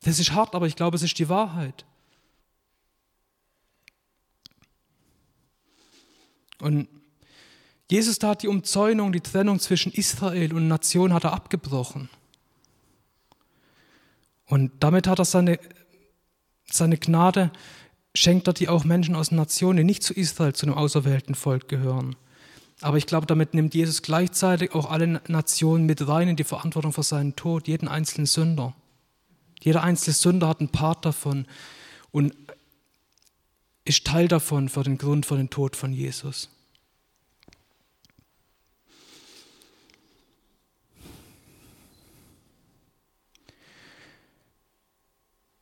[0.03, 1.85] Das ist hart, aber ich glaube, es ist die Wahrheit.
[6.61, 6.89] Und
[7.91, 12.09] Jesus hat die Umzäunung, die Trennung zwischen Israel und Nation hat er abgebrochen.
[14.47, 15.59] Und damit hat er seine
[16.71, 17.51] seine Gnade
[18.15, 21.69] schenkt er die auch Menschen aus Nationen, die nicht zu Israel, zu einem auserwählten Volk
[21.69, 22.17] gehören.
[22.81, 26.93] Aber ich glaube, damit nimmt Jesus gleichzeitig auch alle Nationen mit rein in die Verantwortung
[26.93, 28.75] für seinen Tod, jeden einzelnen Sünder.
[29.63, 31.47] Jeder einzelne Sünder hat einen Part davon
[32.11, 32.35] und
[33.87, 36.51] ist Teil davon für den Grund für den Tod von Jesus.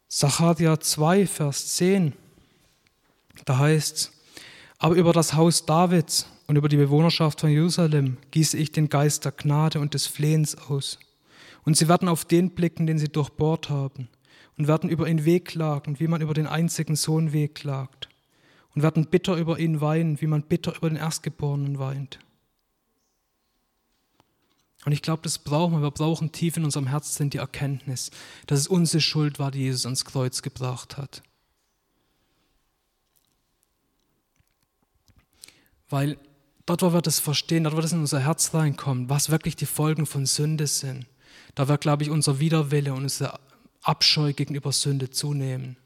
[0.08, 2.12] Sacharja 2, Vers 10,
[3.44, 4.12] da heißt es,
[4.78, 9.24] aber über das Haus Davids und über die Bewohnerschaft von Jerusalem gieße ich den Geist
[9.24, 10.98] der Gnade und des Flehens aus.
[11.64, 14.08] Und sie werden auf den blicken, den sie durchbohrt haben,
[14.56, 18.08] und werden über ihn wehklagen, wie man über den einzigen Sohn wehklagt.
[18.74, 22.18] Und werden bitter über ihn weinen, wie man bitter über den Erstgeborenen weint.
[24.84, 25.82] Und ich glaube, das brauchen wir.
[25.82, 28.10] Wir brauchen tief in unserem Herzen die Erkenntnis,
[28.46, 31.22] dass es unsere Schuld war, die Jesus ans Kreuz gebracht hat.
[35.88, 36.18] Weil
[36.66, 39.66] dort, wo wir das verstehen, dort, wo das in unser Herz reinkommt, was wirklich die
[39.66, 41.06] Folgen von Sünde sind,
[41.54, 43.38] da wird, glaube ich, unser Widerwille und unser
[43.82, 45.76] Abscheu gegenüber Sünde zunehmen.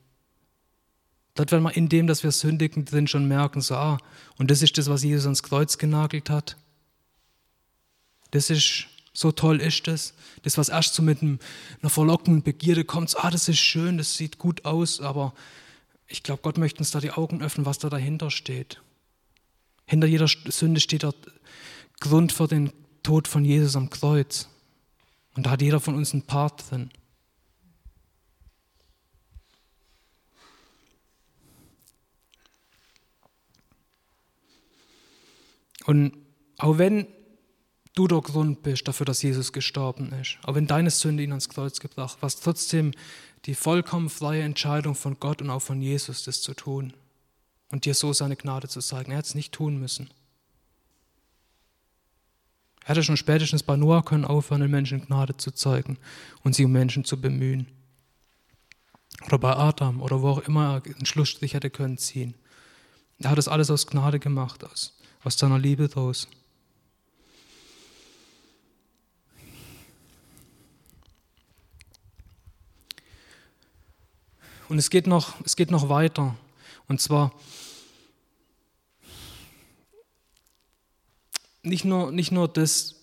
[1.35, 3.99] Dort werden wir in dem, dass wir sündigen, drin schon merken, so, ah,
[4.39, 6.57] und das ist das, was Jesus ans Kreuz genagelt hat.
[8.33, 10.15] Das ist, so toll ist das.
[10.43, 11.39] Das, was erst so mit einer
[11.91, 15.33] verlockenden Begierde kommt, so, ah, das ist schön, das sieht gut aus, aber
[16.09, 18.81] ich glaube, Gott möchte uns da die Augen öffnen, was da dahinter steht.
[19.87, 21.15] Hinter jeder Sünde steht der
[22.01, 24.49] Grund für den Tod von Jesus am Kreuz.
[25.35, 26.91] Und da hat jeder von uns einen Part drin.
[35.89, 36.13] Und
[36.59, 37.07] auch wenn
[37.95, 41.49] du der Grund bist dafür, dass Jesus gestorben ist, auch wenn deine Sünde ihn ans
[41.49, 42.93] Kreuz gebracht, war es trotzdem
[43.47, 46.93] die vollkommen freie Entscheidung von Gott und auch von Jesus, das zu tun
[47.71, 49.13] und dir so seine Gnade zu zeigen.
[49.13, 50.11] Er hätte es nicht tun müssen.
[52.83, 55.97] Er hätte schon spätestens bei Noah können aufhören, den Menschen Gnade zu zeigen
[56.43, 57.67] und sie um Menschen zu bemühen.
[59.25, 62.35] Oder bei Adam oder wo auch immer er einen Schlussstrich hätte können ziehen.
[63.21, 64.98] Er hat das alles aus Gnade gemacht, aus
[65.29, 66.27] aus deiner Liebe draus.
[74.71, 76.35] Und es geht noch, es geht noch weiter.
[76.89, 77.35] Und zwar
[81.63, 82.95] nicht nur, nicht nur das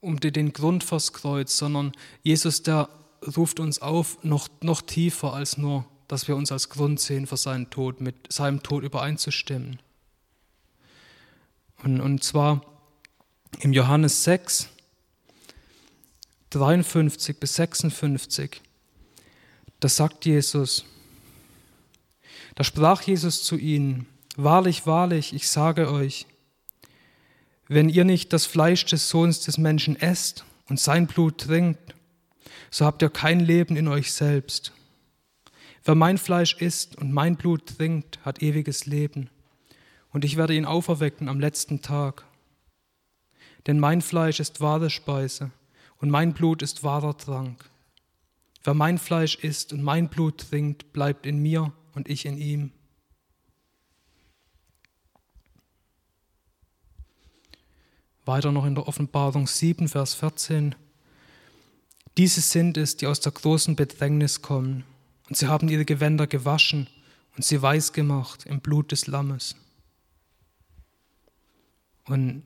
[0.00, 2.88] um den Grund fürs Kreuz, sondern Jesus, der
[3.36, 7.36] ruft uns auf, noch, noch tiefer als nur, dass wir uns als Grund sehen für
[7.36, 9.78] seinen Tod, mit seinem Tod übereinzustimmen.
[11.82, 12.62] Und, und zwar
[13.60, 14.68] im Johannes 6,
[16.50, 18.62] 53 bis 56,
[19.80, 20.84] da sagt Jesus,
[22.54, 24.06] da sprach Jesus zu ihnen,
[24.38, 26.26] Wahrlich, wahrlich, ich sage euch,
[27.68, 31.94] wenn ihr nicht das Fleisch des Sohns des Menschen esst und sein Blut trinkt,
[32.70, 34.72] so habt ihr kein Leben in euch selbst.
[35.84, 39.30] Wer mein Fleisch isst und mein Blut trinkt, hat ewiges Leben
[40.16, 42.24] und ich werde ihn auferwecken am letzten Tag.
[43.66, 45.50] Denn mein Fleisch ist wahre Speise
[45.98, 47.68] und mein Blut ist wahrer Trank.
[48.64, 52.70] Wer mein Fleisch isst und mein Blut trinkt, bleibt in mir und ich in ihm.
[58.24, 60.74] Weiter noch in der Offenbarung 7, Vers 14.
[62.16, 64.84] Diese sind es, die aus der großen Bedrängnis kommen,
[65.28, 66.88] und sie haben ihre Gewänder gewaschen
[67.36, 69.56] und sie weiß gemacht im Blut des Lammes.
[72.08, 72.42] Und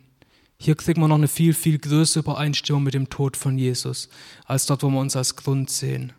[0.58, 4.08] hier kriegen wir noch eine viel, viel größere Übereinstimmung mit dem Tod von Jesus,
[4.44, 6.12] als dort, wo wir uns als Grund sehen.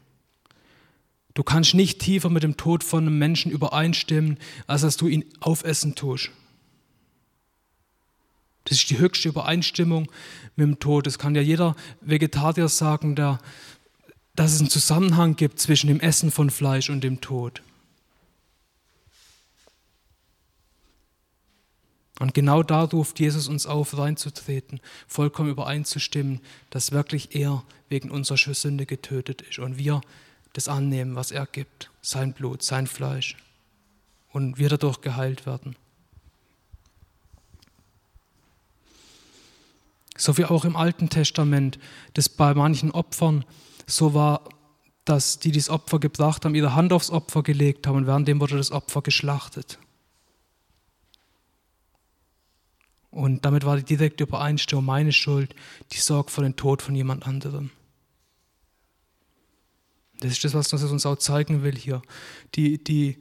[1.34, 5.26] Du kannst nicht tiefer mit dem Tod von einem Menschen übereinstimmen, als dass du ihn
[5.40, 6.32] aufessen tust.
[8.66, 10.12] Das ist die höchste Übereinstimmung
[10.56, 11.08] mit dem Tod.
[11.08, 13.40] Das kann ja jeder Vegetarier sagen, der,
[14.36, 17.62] dass es einen Zusammenhang gibt zwischen dem Essen von Fleisch und dem Tod.
[22.22, 28.54] Und genau da ruft Jesus uns auf, reinzutreten, vollkommen übereinzustimmen, dass wirklich er wegen unserer
[28.54, 30.02] Sünde getötet ist und wir
[30.54, 33.38] das annehmen, was er gibt, sein Blut, sein Fleisch
[34.32, 35.76] und wir dadurch geheilt werden.
[40.16, 41.80] So wie auch im Alten Testament,
[42.14, 43.46] das bei manchen Opfern
[43.88, 44.48] so war,
[45.06, 48.40] dass die, die das Opfer gebracht haben, ihre Hand aufs Opfer gelegt haben und währenddem
[48.40, 49.80] wurde das Opfer geschlachtet.
[53.12, 55.54] Und damit war die direkte Übereinstimmung meine Schuld,
[55.92, 57.70] die sorgt für den Tod von jemand anderem.
[60.22, 62.02] Das ist das, was uns auch zeigen will hier.
[62.56, 63.18] Die, die,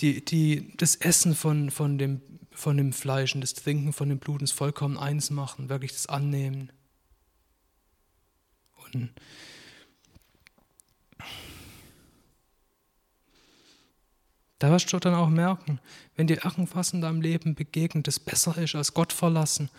[0.00, 2.20] die, die, das Essen von, von, dem,
[2.50, 6.06] von dem Fleisch und das Trinken von dem Blut uns vollkommen eins machen, wirklich das
[6.06, 6.70] Annehmen.
[8.92, 9.10] Und
[14.60, 15.80] Da wirst du dann auch merken,
[16.16, 19.70] wenn dir irgendwas in deinem Leben begegnet, das besser ist als Gott verlassen,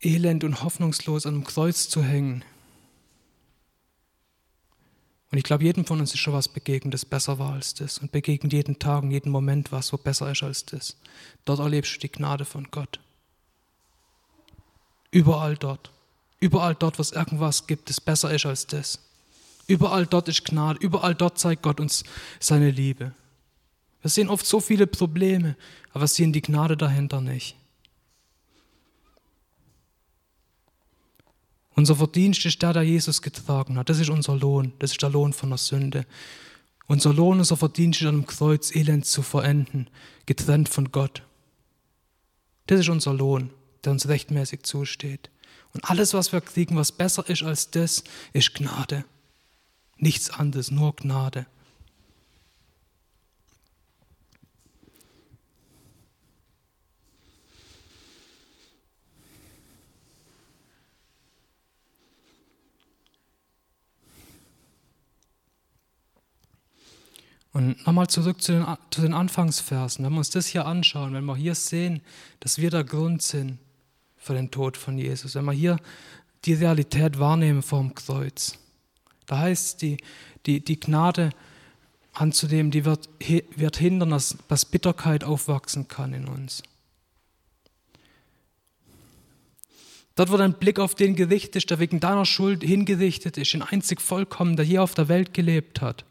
[0.00, 2.44] elend und hoffnungslos an einem Kreuz zu hängen.
[5.32, 7.98] Und ich glaube, jedem von uns ist schon was begegnet, das besser war als das.
[7.98, 10.96] Und begegnet jeden Tag und jeden Moment was, wo besser ist als das.
[11.44, 13.00] Dort erlebst du die Gnade von Gott.
[15.10, 15.90] Überall dort.
[16.38, 19.00] Überall dort, wo es irgendwas gibt, das besser ist als das.
[19.66, 22.04] Überall dort ist Gnade, überall dort zeigt Gott uns
[22.38, 23.12] seine Liebe.
[24.00, 25.56] Wir sehen oft so viele Probleme,
[25.90, 27.56] aber wir sehen die Gnade dahinter nicht.
[31.74, 33.90] Unser Verdienst ist der, der Jesus getragen hat.
[33.90, 34.72] Das ist unser Lohn.
[34.78, 36.06] Das ist der Lohn von der Sünde.
[36.86, 39.90] Unser Lohn, unser Verdienst ist an dem Kreuz, Elend zu verenden,
[40.24, 41.22] getrennt von Gott.
[42.66, 43.50] Das ist unser Lohn,
[43.84, 45.30] der uns rechtmäßig zusteht.
[45.74, 49.04] Und alles, was wir kriegen, was besser ist als das, ist Gnade.
[49.98, 51.46] Nichts anderes, nur Gnade.
[67.56, 70.04] Und nochmal zurück zu den, zu den Anfangsversen.
[70.04, 72.02] Wenn wir uns das hier anschauen, wenn wir hier sehen,
[72.40, 73.58] dass wir der Grund sind
[74.18, 75.78] für den Tod von Jesus, wenn wir hier
[76.44, 78.58] die Realität wahrnehmen vom Kreuz,
[79.26, 79.98] da heißt die,
[80.46, 81.30] die, die Gnade
[82.12, 83.08] anzunehmen, die wird,
[83.56, 86.62] wird hindern, dass, dass Bitterkeit aufwachsen kann in uns.
[90.14, 94.00] Dort, wo dein Blick auf den gerichtet der wegen deiner Schuld hingerichtet ist, den einzig
[94.00, 96.06] Vollkommen, der hier auf der Welt gelebt hat.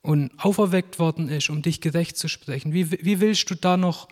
[0.00, 4.08] Und auferweckt worden ist, um dich gerecht zu sprechen, wie, wie willst du da noch,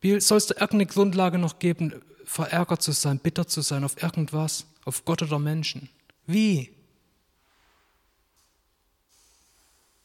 [0.00, 1.94] wie sollst du irgendeine Grundlage noch geben,
[2.24, 5.88] verärgert zu sein, bitter zu sein auf irgendwas, auf Gott oder Menschen?
[6.26, 6.72] Wie?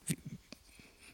[0.06, 0.18] Wie,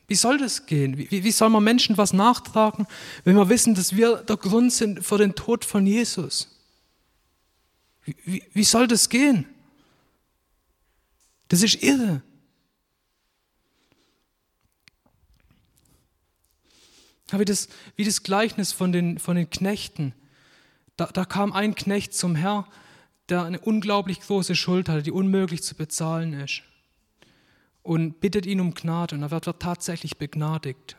[0.07, 0.97] wie soll das gehen?
[0.97, 2.87] Wie, wie soll man Menschen was nachtragen,
[3.23, 6.49] wenn wir wissen, dass wir der Grund sind für den Tod von Jesus?
[8.05, 9.45] Wie, wie, wie soll das gehen?
[11.47, 12.21] Das ist irre.
[17.39, 20.13] wie das, wie das Gleichnis von den, von den Knechten.
[20.97, 22.67] Da, da kam ein Knecht zum Herr,
[23.29, 26.61] der eine unglaublich große Schuld hatte, die unmöglich zu bezahlen ist.
[27.81, 30.95] Und bittet ihn um Gnade und er wird, wird tatsächlich begnadigt.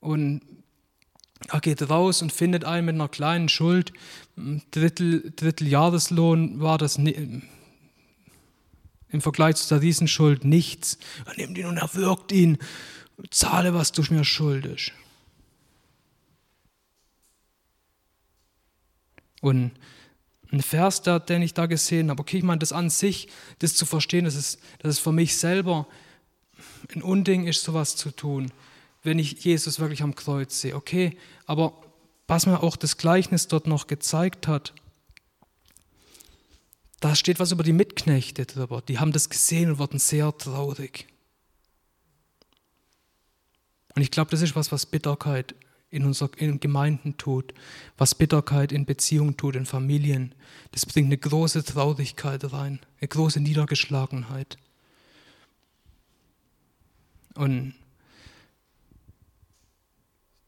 [0.00, 0.40] Und
[1.48, 3.92] er geht raus und findet einen mit einer kleinen Schuld.
[4.70, 7.42] Drittel, Drittel Jahreslohn war das im
[9.20, 10.98] Vergleich zu der Riesenschuld nichts.
[11.26, 12.58] Er nimmt ihn und erwürgt ihn
[13.30, 14.92] zahle, was du mir schuldest.
[19.40, 19.72] Und
[20.52, 23.28] ein Vers, den ich da gesehen habe, okay, ich meine, das an sich,
[23.58, 25.86] das zu verstehen, dass es, dass es für mich selber
[26.94, 28.52] ein Unding ist, sowas zu tun,
[29.02, 30.76] wenn ich Jesus wirklich am Kreuz sehe.
[30.76, 31.16] Okay,
[31.46, 31.72] aber
[32.26, 34.72] was mir auch das Gleichnis dort noch gezeigt hat,
[37.00, 38.82] da steht was über die Mitknechte drüber.
[38.82, 41.06] Die haben das gesehen und wurden sehr traurig.
[43.94, 45.54] Und ich glaube, das ist was, was Bitterkeit
[45.90, 47.54] in unseren Gemeinden tut,
[47.96, 50.34] was Bitterkeit in Beziehungen tut, in Familien.
[50.72, 54.58] Das bringt eine große Traurigkeit rein, eine große Niedergeschlagenheit.
[57.34, 57.74] Und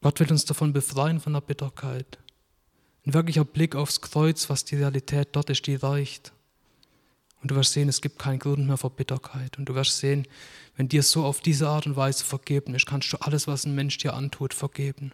[0.01, 2.17] Gott will uns davon befreien, von der Bitterkeit.
[3.05, 6.33] Ein wirklicher Blick aufs Kreuz, was die Realität dort ist, die reicht.
[7.41, 9.57] Und du wirst sehen, es gibt keinen Grund mehr für Bitterkeit.
[9.57, 10.27] Und du wirst sehen,
[10.75, 13.75] wenn dir so auf diese Art und Weise vergeben ist, kannst du alles, was ein
[13.75, 15.13] Mensch dir antut, vergeben.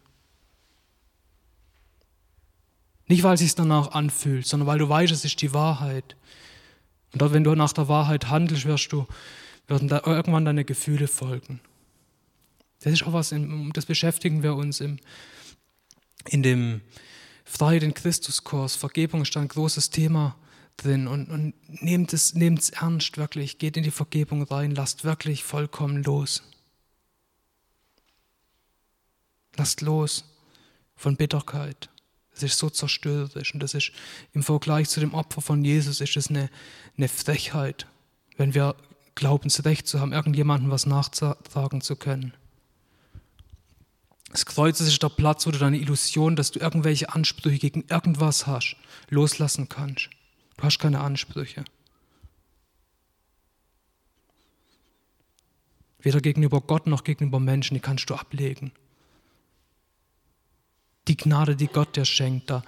[3.07, 6.15] Nicht, weil es sich danach anfühlt, sondern weil du weißt, es ist die Wahrheit.
[7.13, 9.05] Und dort, wenn du nach der Wahrheit handelst, wirst du,
[9.67, 11.59] werden da irgendwann deine Gefühle folgen.
[12.81, 13.33] Das ist auch was,
[13.73, 14.99] das beschäftigen wir uns im,
[16.27, 16.81] in dem
[17.43, 18.75] Freiheit in Christus-Kurs.
[18.75, 20.35] Vergebung ist ein großes Thema
[20.77, 25.03] drin und, und nehmt es, nehmt es ernst wirklich, geht in die Vergebung rein, lasst
[25.03, 26.43] wirklich vollkommen los.
[29.55, 30.25] Lasst los
[30.95, 31.89] von Bitterkeit.
[32.35, 33.91] Das ist so zerstörerisch und das ist
[34.33, 36.49] im Vergleich zu dem Opfer von Jesus ist es eine,
[36.97, 37.87] eine Frechheit,
[38.37, 38.75] wenn wir
[39.15, 42.33] glauben, das Recht zu haben, irgendjemandem was nachtragen zu können.
[44.31, 48.45] Das Kreuz ist der Platz, wo du deine Illusion, dass du irgendwelche Ansprüche gegen irgendwas
[48.45, 48.75] hast,
[49.09, 50.09] loslassen kannst.
[50.57, 51.63] Du hast keine Ansprüche.
[55.99, 58.73] Weder gegenüber Gott noch gegenüber Menschen, die kannst du ablegen.
[61.07, 62.63] Die Gnade, die Gott dir schenkt, da,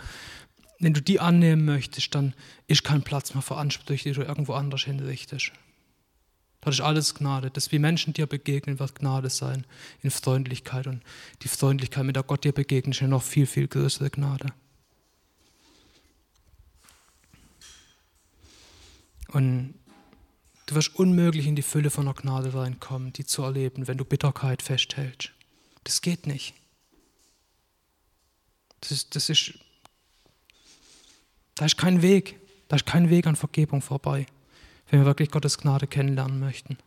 [0.79, 2.33] wenn du die annehmen möchtest, dann
[2.67, 5.51] ist kein Platz mehr für Ansprüche, die du irgendwo anders hinrichtest.
[6.61, 7.49] Das ist alles Gnade.
[7.49, 9.65] Das, wie Menschen dir begegnen, wird Gnade sein
[10.01, 10.85] in Freundlichkeit.
[10.87, 11.01] Und
[11.43, 14.47] die Freundlichkeit, mit der Gott dir begegnet, ist eine noch viel, viel größere Gnade.
[19.29, 19.75] Und
[20.65, 24.05] du wirst unmöglich in die Fülle von der Gnade reinkommen, die zu erleben, wenn du
[24.05, 25.31] Bitterkeit festhältst.
[25.83, 26.53] Das geht nicht.
[28.81, 29.53] Das ist, das ist,
[31.55, 34.25] da ist kein Weg, da ist kein Weg an Vergebung vorbei,
[34.89, 36.77] wenn wir wirklich Gottes Gnade kennenlernen möchten.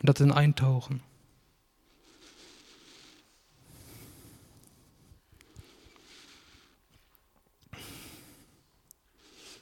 [0.00, 1.02] und darin eintauchen.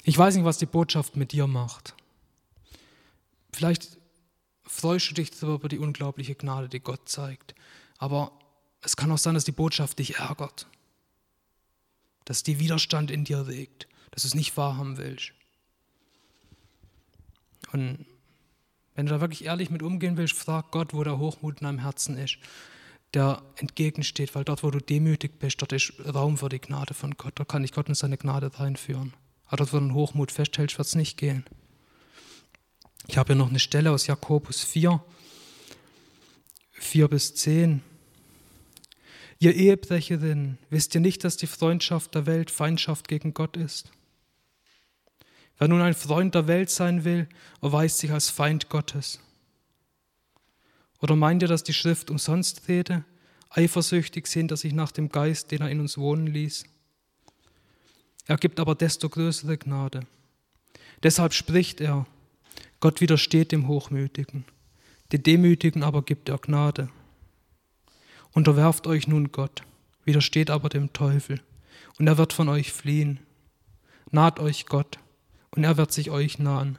[0.04, 1.94] Ich weiß nicht, was die Botschaft mit dir macht.
[3.52, 3.98] Vielleicht
[4.64, 7.54] freust du dich über die unglaubliche Gnade, die Gott zeigt.
[7.98, 8.32] Aber
[8.80, 10.66] es kann auch sein, dass die Botschaft dich ärgert.
[12.24, 13.88] Dass die Widerstand in dir regt.
[14.10, 15.32] Dass du es nicht wahrhaben willst.
[17.72, 18.04] Und
[18.94, 21.78] wenn du da wirklich ehrlich mit umgehen willst, frag Gott, wo der Hochmut in deinem
[21.78, 22.38] Herzen ist,
[23.14, 27.16] der entgegensteht, weil dort, wo du demütig bist, dort ist Raum für die Gnade von
[27.16, 27.32] Gott.
[27.36, 29.14] Da kann dich Gott in seine Gnade reinführen.
[29.46, 31.44] Aber dort, wo du den Hochmut festhältst, wird es nicht gehen.
[33.08, 35.02] Ich habe hier noch eine Stelle aus Jakobus 4,
[36.72, 37.82] 4 bis 10.
[39.42, 43.90] Ihr Ehebrecherinnen, wisst ihr nicht, dass die Freundschaft der Welt Feindschaft gegen Gott ist?
[45.58, 47.28] Wer nun ein Freund der Welt sein will,
[47.60, 49.18] erweist sich als Feind Gottes.
[51.00, 53.02] Oder meint ihr, dass die Schrift umsonst rede?
[53.50, 56.62] Eifersüchtig sehnt er sich nach dem Geist, den er in uns wohnen ließ.
[58.26, 60.06] Er gibt aber desto größere Gnade.
[61.02, 62.06] Deshalb spricht er,
[62.78, 64.44] Gott widersteht dem Hochmütigen,
[65.10, 66.90] den Demütigen aber gibt er Gnade.
[68.32, 69.62] Unterwerft euch nun Gott,
[70.04, 71.40] widersteht aber dem Teufel,
[71.98, 73.20] und er wird von euch fliehen.
[74.10, 74.98] Naht euch Gott,
[75.50, 76.78] und er wird sich euch nahen.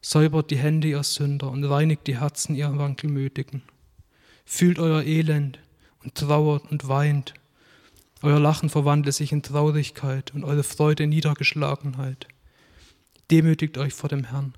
[0.00, 3.62] Säubert die Hände, ihr Sünder, und reinigt die Herzen, ihr Wankelmütigen.
[4.44, 5.58] Fühlt euer Elend
[6.02, 7.34] und trauert und weint.
[8.22, 12.26] Euer Lachen verwandelt sich in Traurigkeit und eure Freude in Niedergeschlagenheit.
[13.30, 14.54] Demütigt euch vor dem Herrn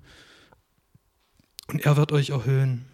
[1.68, 2.86] und er wird euch erhöhen.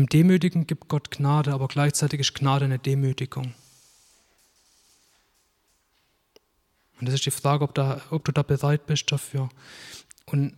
[0.00, 3.52] Dem Demütigen gibt Gott Gnade, aber gleichzeitig ist Gnade eine Demütigung.
[6.98, 9.50] Und das ist die Frage, ob, da, ob du da bereit bist dafür.
[10.24, 10.56] Und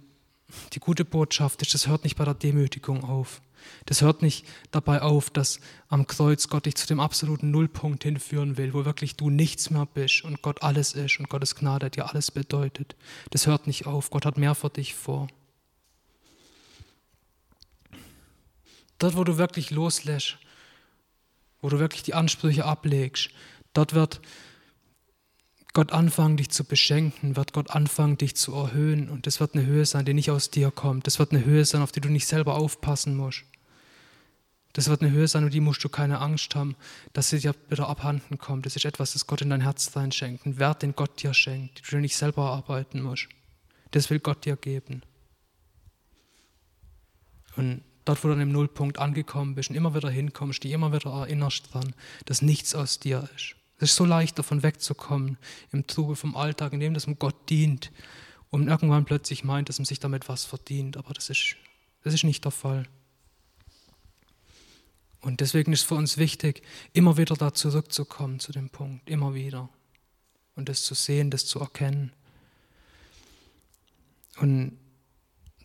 [0.74, 3.43] die gute Botschaft ist, das hört nicht bei der Demütigung auf.
[3.86, 8.57] Das hört nicht dabei auf, dass am Kreuz Gott dich zu dem absoluten Nullpunkt hinführen
[8.59, 12.09] will, wo wirklich du nichts mehr bist und Gott alles ist und Gottes Gnade dir
[12.09, 12.95] alles bedeutet.
[13.30, 14.11] Das hört nicht auf.
[14.11, 15.26] Gott hat mehr für dich vor.
[19.03, 20.38] Dort, wo du wirklich loslässt,
[21.61, 23.30] wo du wirklich die Ansprüche ablegst,
[23.72, 24.20] dort wird
[25.72, 29.09] Gott anfangen, dich zu beschenken, wird Gott anfangen, dich zu erhöhen.
[29.09, 31.09] Und das wird eine Höhe sein, die nicht aus dir kommt.
[31.09, 33.42] Das wird eine Höhe sein, auf die du nicht selber aufpassen musst.
[34.72, 36.76] Das wird eine Höhe sein, um die musst du keine Angst haben,
[37.12, 38.66] dass sie dir wieder abhanden kommt.
[38.66, 40.46] Das ist etwas, das Gott in dein Herz reinschenkt.
[40.46, 43.28] Ein Wert, den Gott dir schenkt, den du nicht selber arbeiten musst.
[43.90, 45.03] Das will Gott dir geben.
[47.57, 50.92] Und dort, wo du an dem Nullpunkt angekommen bist und immer wieder hinkommst, dich immer
[50.92, 51.94] wieder erinnerst dran,
[52.24, 53.55] dass nichts aus dir ist.
[53.78, 55.38] Es ist so leicht, davon wegzukommen,
[55.72, 57.90] im Trubel vom Alltag, in dem das um Gott dient
[58.50, 60.96] und irgendwann plötzlich meint, dass man sich damit was verdient.
[60.96, 61.57] Aber das ist,
[62.05, 62.86] das ist nicht der Fall.
[65.22, 69.34] Und deswegen ist es für uns wichtig, immer wieder da zurückzukommen zu dem Punkt, immer
[69.34, 69.68] wieder.
[70.55, 72.12] Und das zu sehen, das zu erkennen.
[74.36, 74.78] Und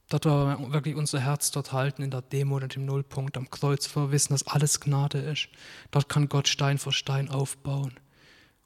[0.10, 3.90] dort wir wirklich unser Herz dort halten, in der Demo und dem Nullpunkt am Kreuz,
[3.96, 5.50] wo wir wissen, dass alles Gnade ist.
[5.92, 7.94] Dort kann Gott Stein für Stein aufbauen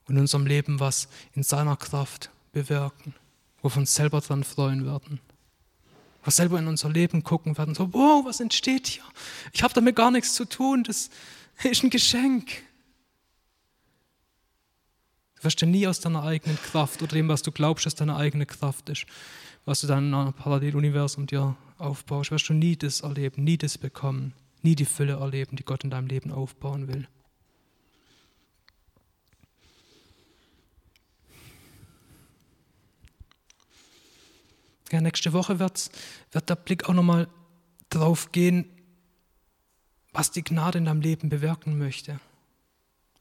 [0.08, 3.14] und in unserem Leben was in seiner Kraft bewirken,
[3.62, 5.20] wo wir uns selber dran freuen werden
[6.24, 9.04] was selber in unser Leben gucken werden, so, wow, was entsteht hier?
[9.54, 11.10] Ich habe damit gar nichts zu tun, das
[11.64, 12.64] ist ein Geschenk.
[15.42, 18.16] Du wirst ja nie aus deiner eigenen Kraft oder dem, was du glaubst, dass deine
[18.16, 19.08] eigene Kraft ist,
[19.66, 23.80] was du dann in einem Paralleluniversum dir aufbaust, wirst du nie das erleben, nie das
[23.80, 27.08] bekommen, nie die Fülle erleben, die Gott in deinem Leben aufbauen will.
[34.92, 35.90] Ja, nächste Woche wird,
[36.34, 37.28] wird der Blick auch nochmal
[37.90, 38.70] drauf gehen,
[40.14, 42.20] was die Gnade in deinem Leben bewirken möchte.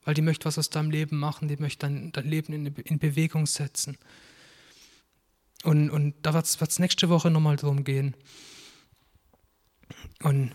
[0.05, 2.99] Weil die möchte was aus deinem Leben machen, die möchte dein, dein Leben in, in,
[2.99, 3.99] Bewegung setzen.
[5.63, 8.17] Und, und da wird es nächste Woche nochmal drum gehen.
[10.23, 10.55] Und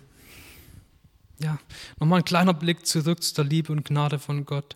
[1.39, 1.59] ja,
[1.99, 4.75] nochmal ein kleiner Blick zurück zu der Liebe und Gnade von Gott.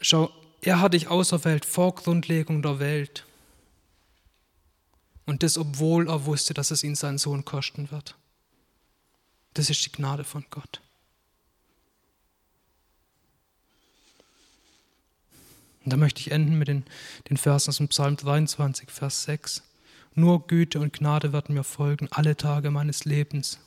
[0.00, 3.26] Schau, er hat dich auserwählt vor Grundlegung der Welt.
[5.26, 8.16] Und das, obwohl er wusste, dass es ihn seinen Sohn kosten wird.
[9.54, 10.80] Das ist die Gnade von Gott.
[15.84, 16.84] Und da möchte ich enden mit den,
[17.28, 19.62] den Versen aus dem Psalm 23, Vers 6.
[20.14, 23.58] Nur Güte und Gnade werden mir folgen alle Tage meines Lebens,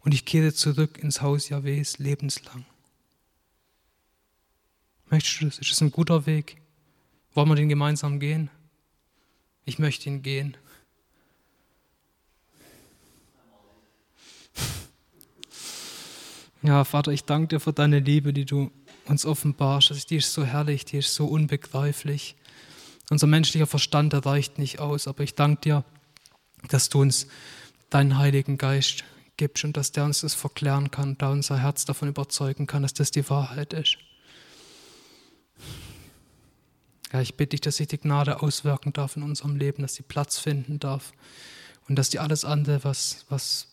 [0.00, 2.66] und ich kehre zurück ins Haus Jahwes lebenslang.
[5.10, 5.58] Möchtest du das?
[5.58, 6.58] Ist das ein guter Weg,
[7.34, 8.48] Wollen wir den gemeinsam gehen?
[9.64, 10.56] Ich möchte ihn gehen.
[16.62, 18.70] Ja, Vater, ich danke dir für deine Liebe, die du
[19.06, 20.10] uns offenbarst.
[20.10, 22.36] Die ist so herrlich, die ist so unbegreiflich.
[23.10, 25.84] Unser menschlicher Verstand, der reicht nicht aus, aber ich danke dir,
[26.68, 27.26] dass du uns
[27.90, 29.04] deinen Heiligen Geist
[29.36, 32.94] gibst und dass der uns das verklären kann, da unser Herz davon überzeugen kann, dass
[32.94, 33.98] das die Wahrheit ist.
[37.12, 40.02] Ja, ich bitte dich, dass sich die Gnade auswirken darf in unserem Leben, dass sie
[40.02, 41.12] Platz finden darf
[41.88, 43.68] und dass die alles andere, was, was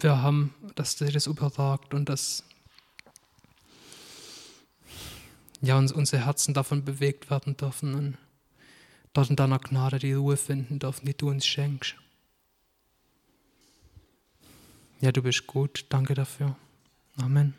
[0.00, 2.44] wir haben, dass sie das überragt und dass
[5.60, 8.18] ja, uns, unsere Herzen davon bewegt werden dürfen und
[9.12, 11.96] dort in deiner Gnade die Ruhe finden dürfen, die du uns schenkst.
[15.00, 15.86] Ja, du bist gut.
[15.90, 16.56] Danke dafür.
[17.16, 17.54] Amen.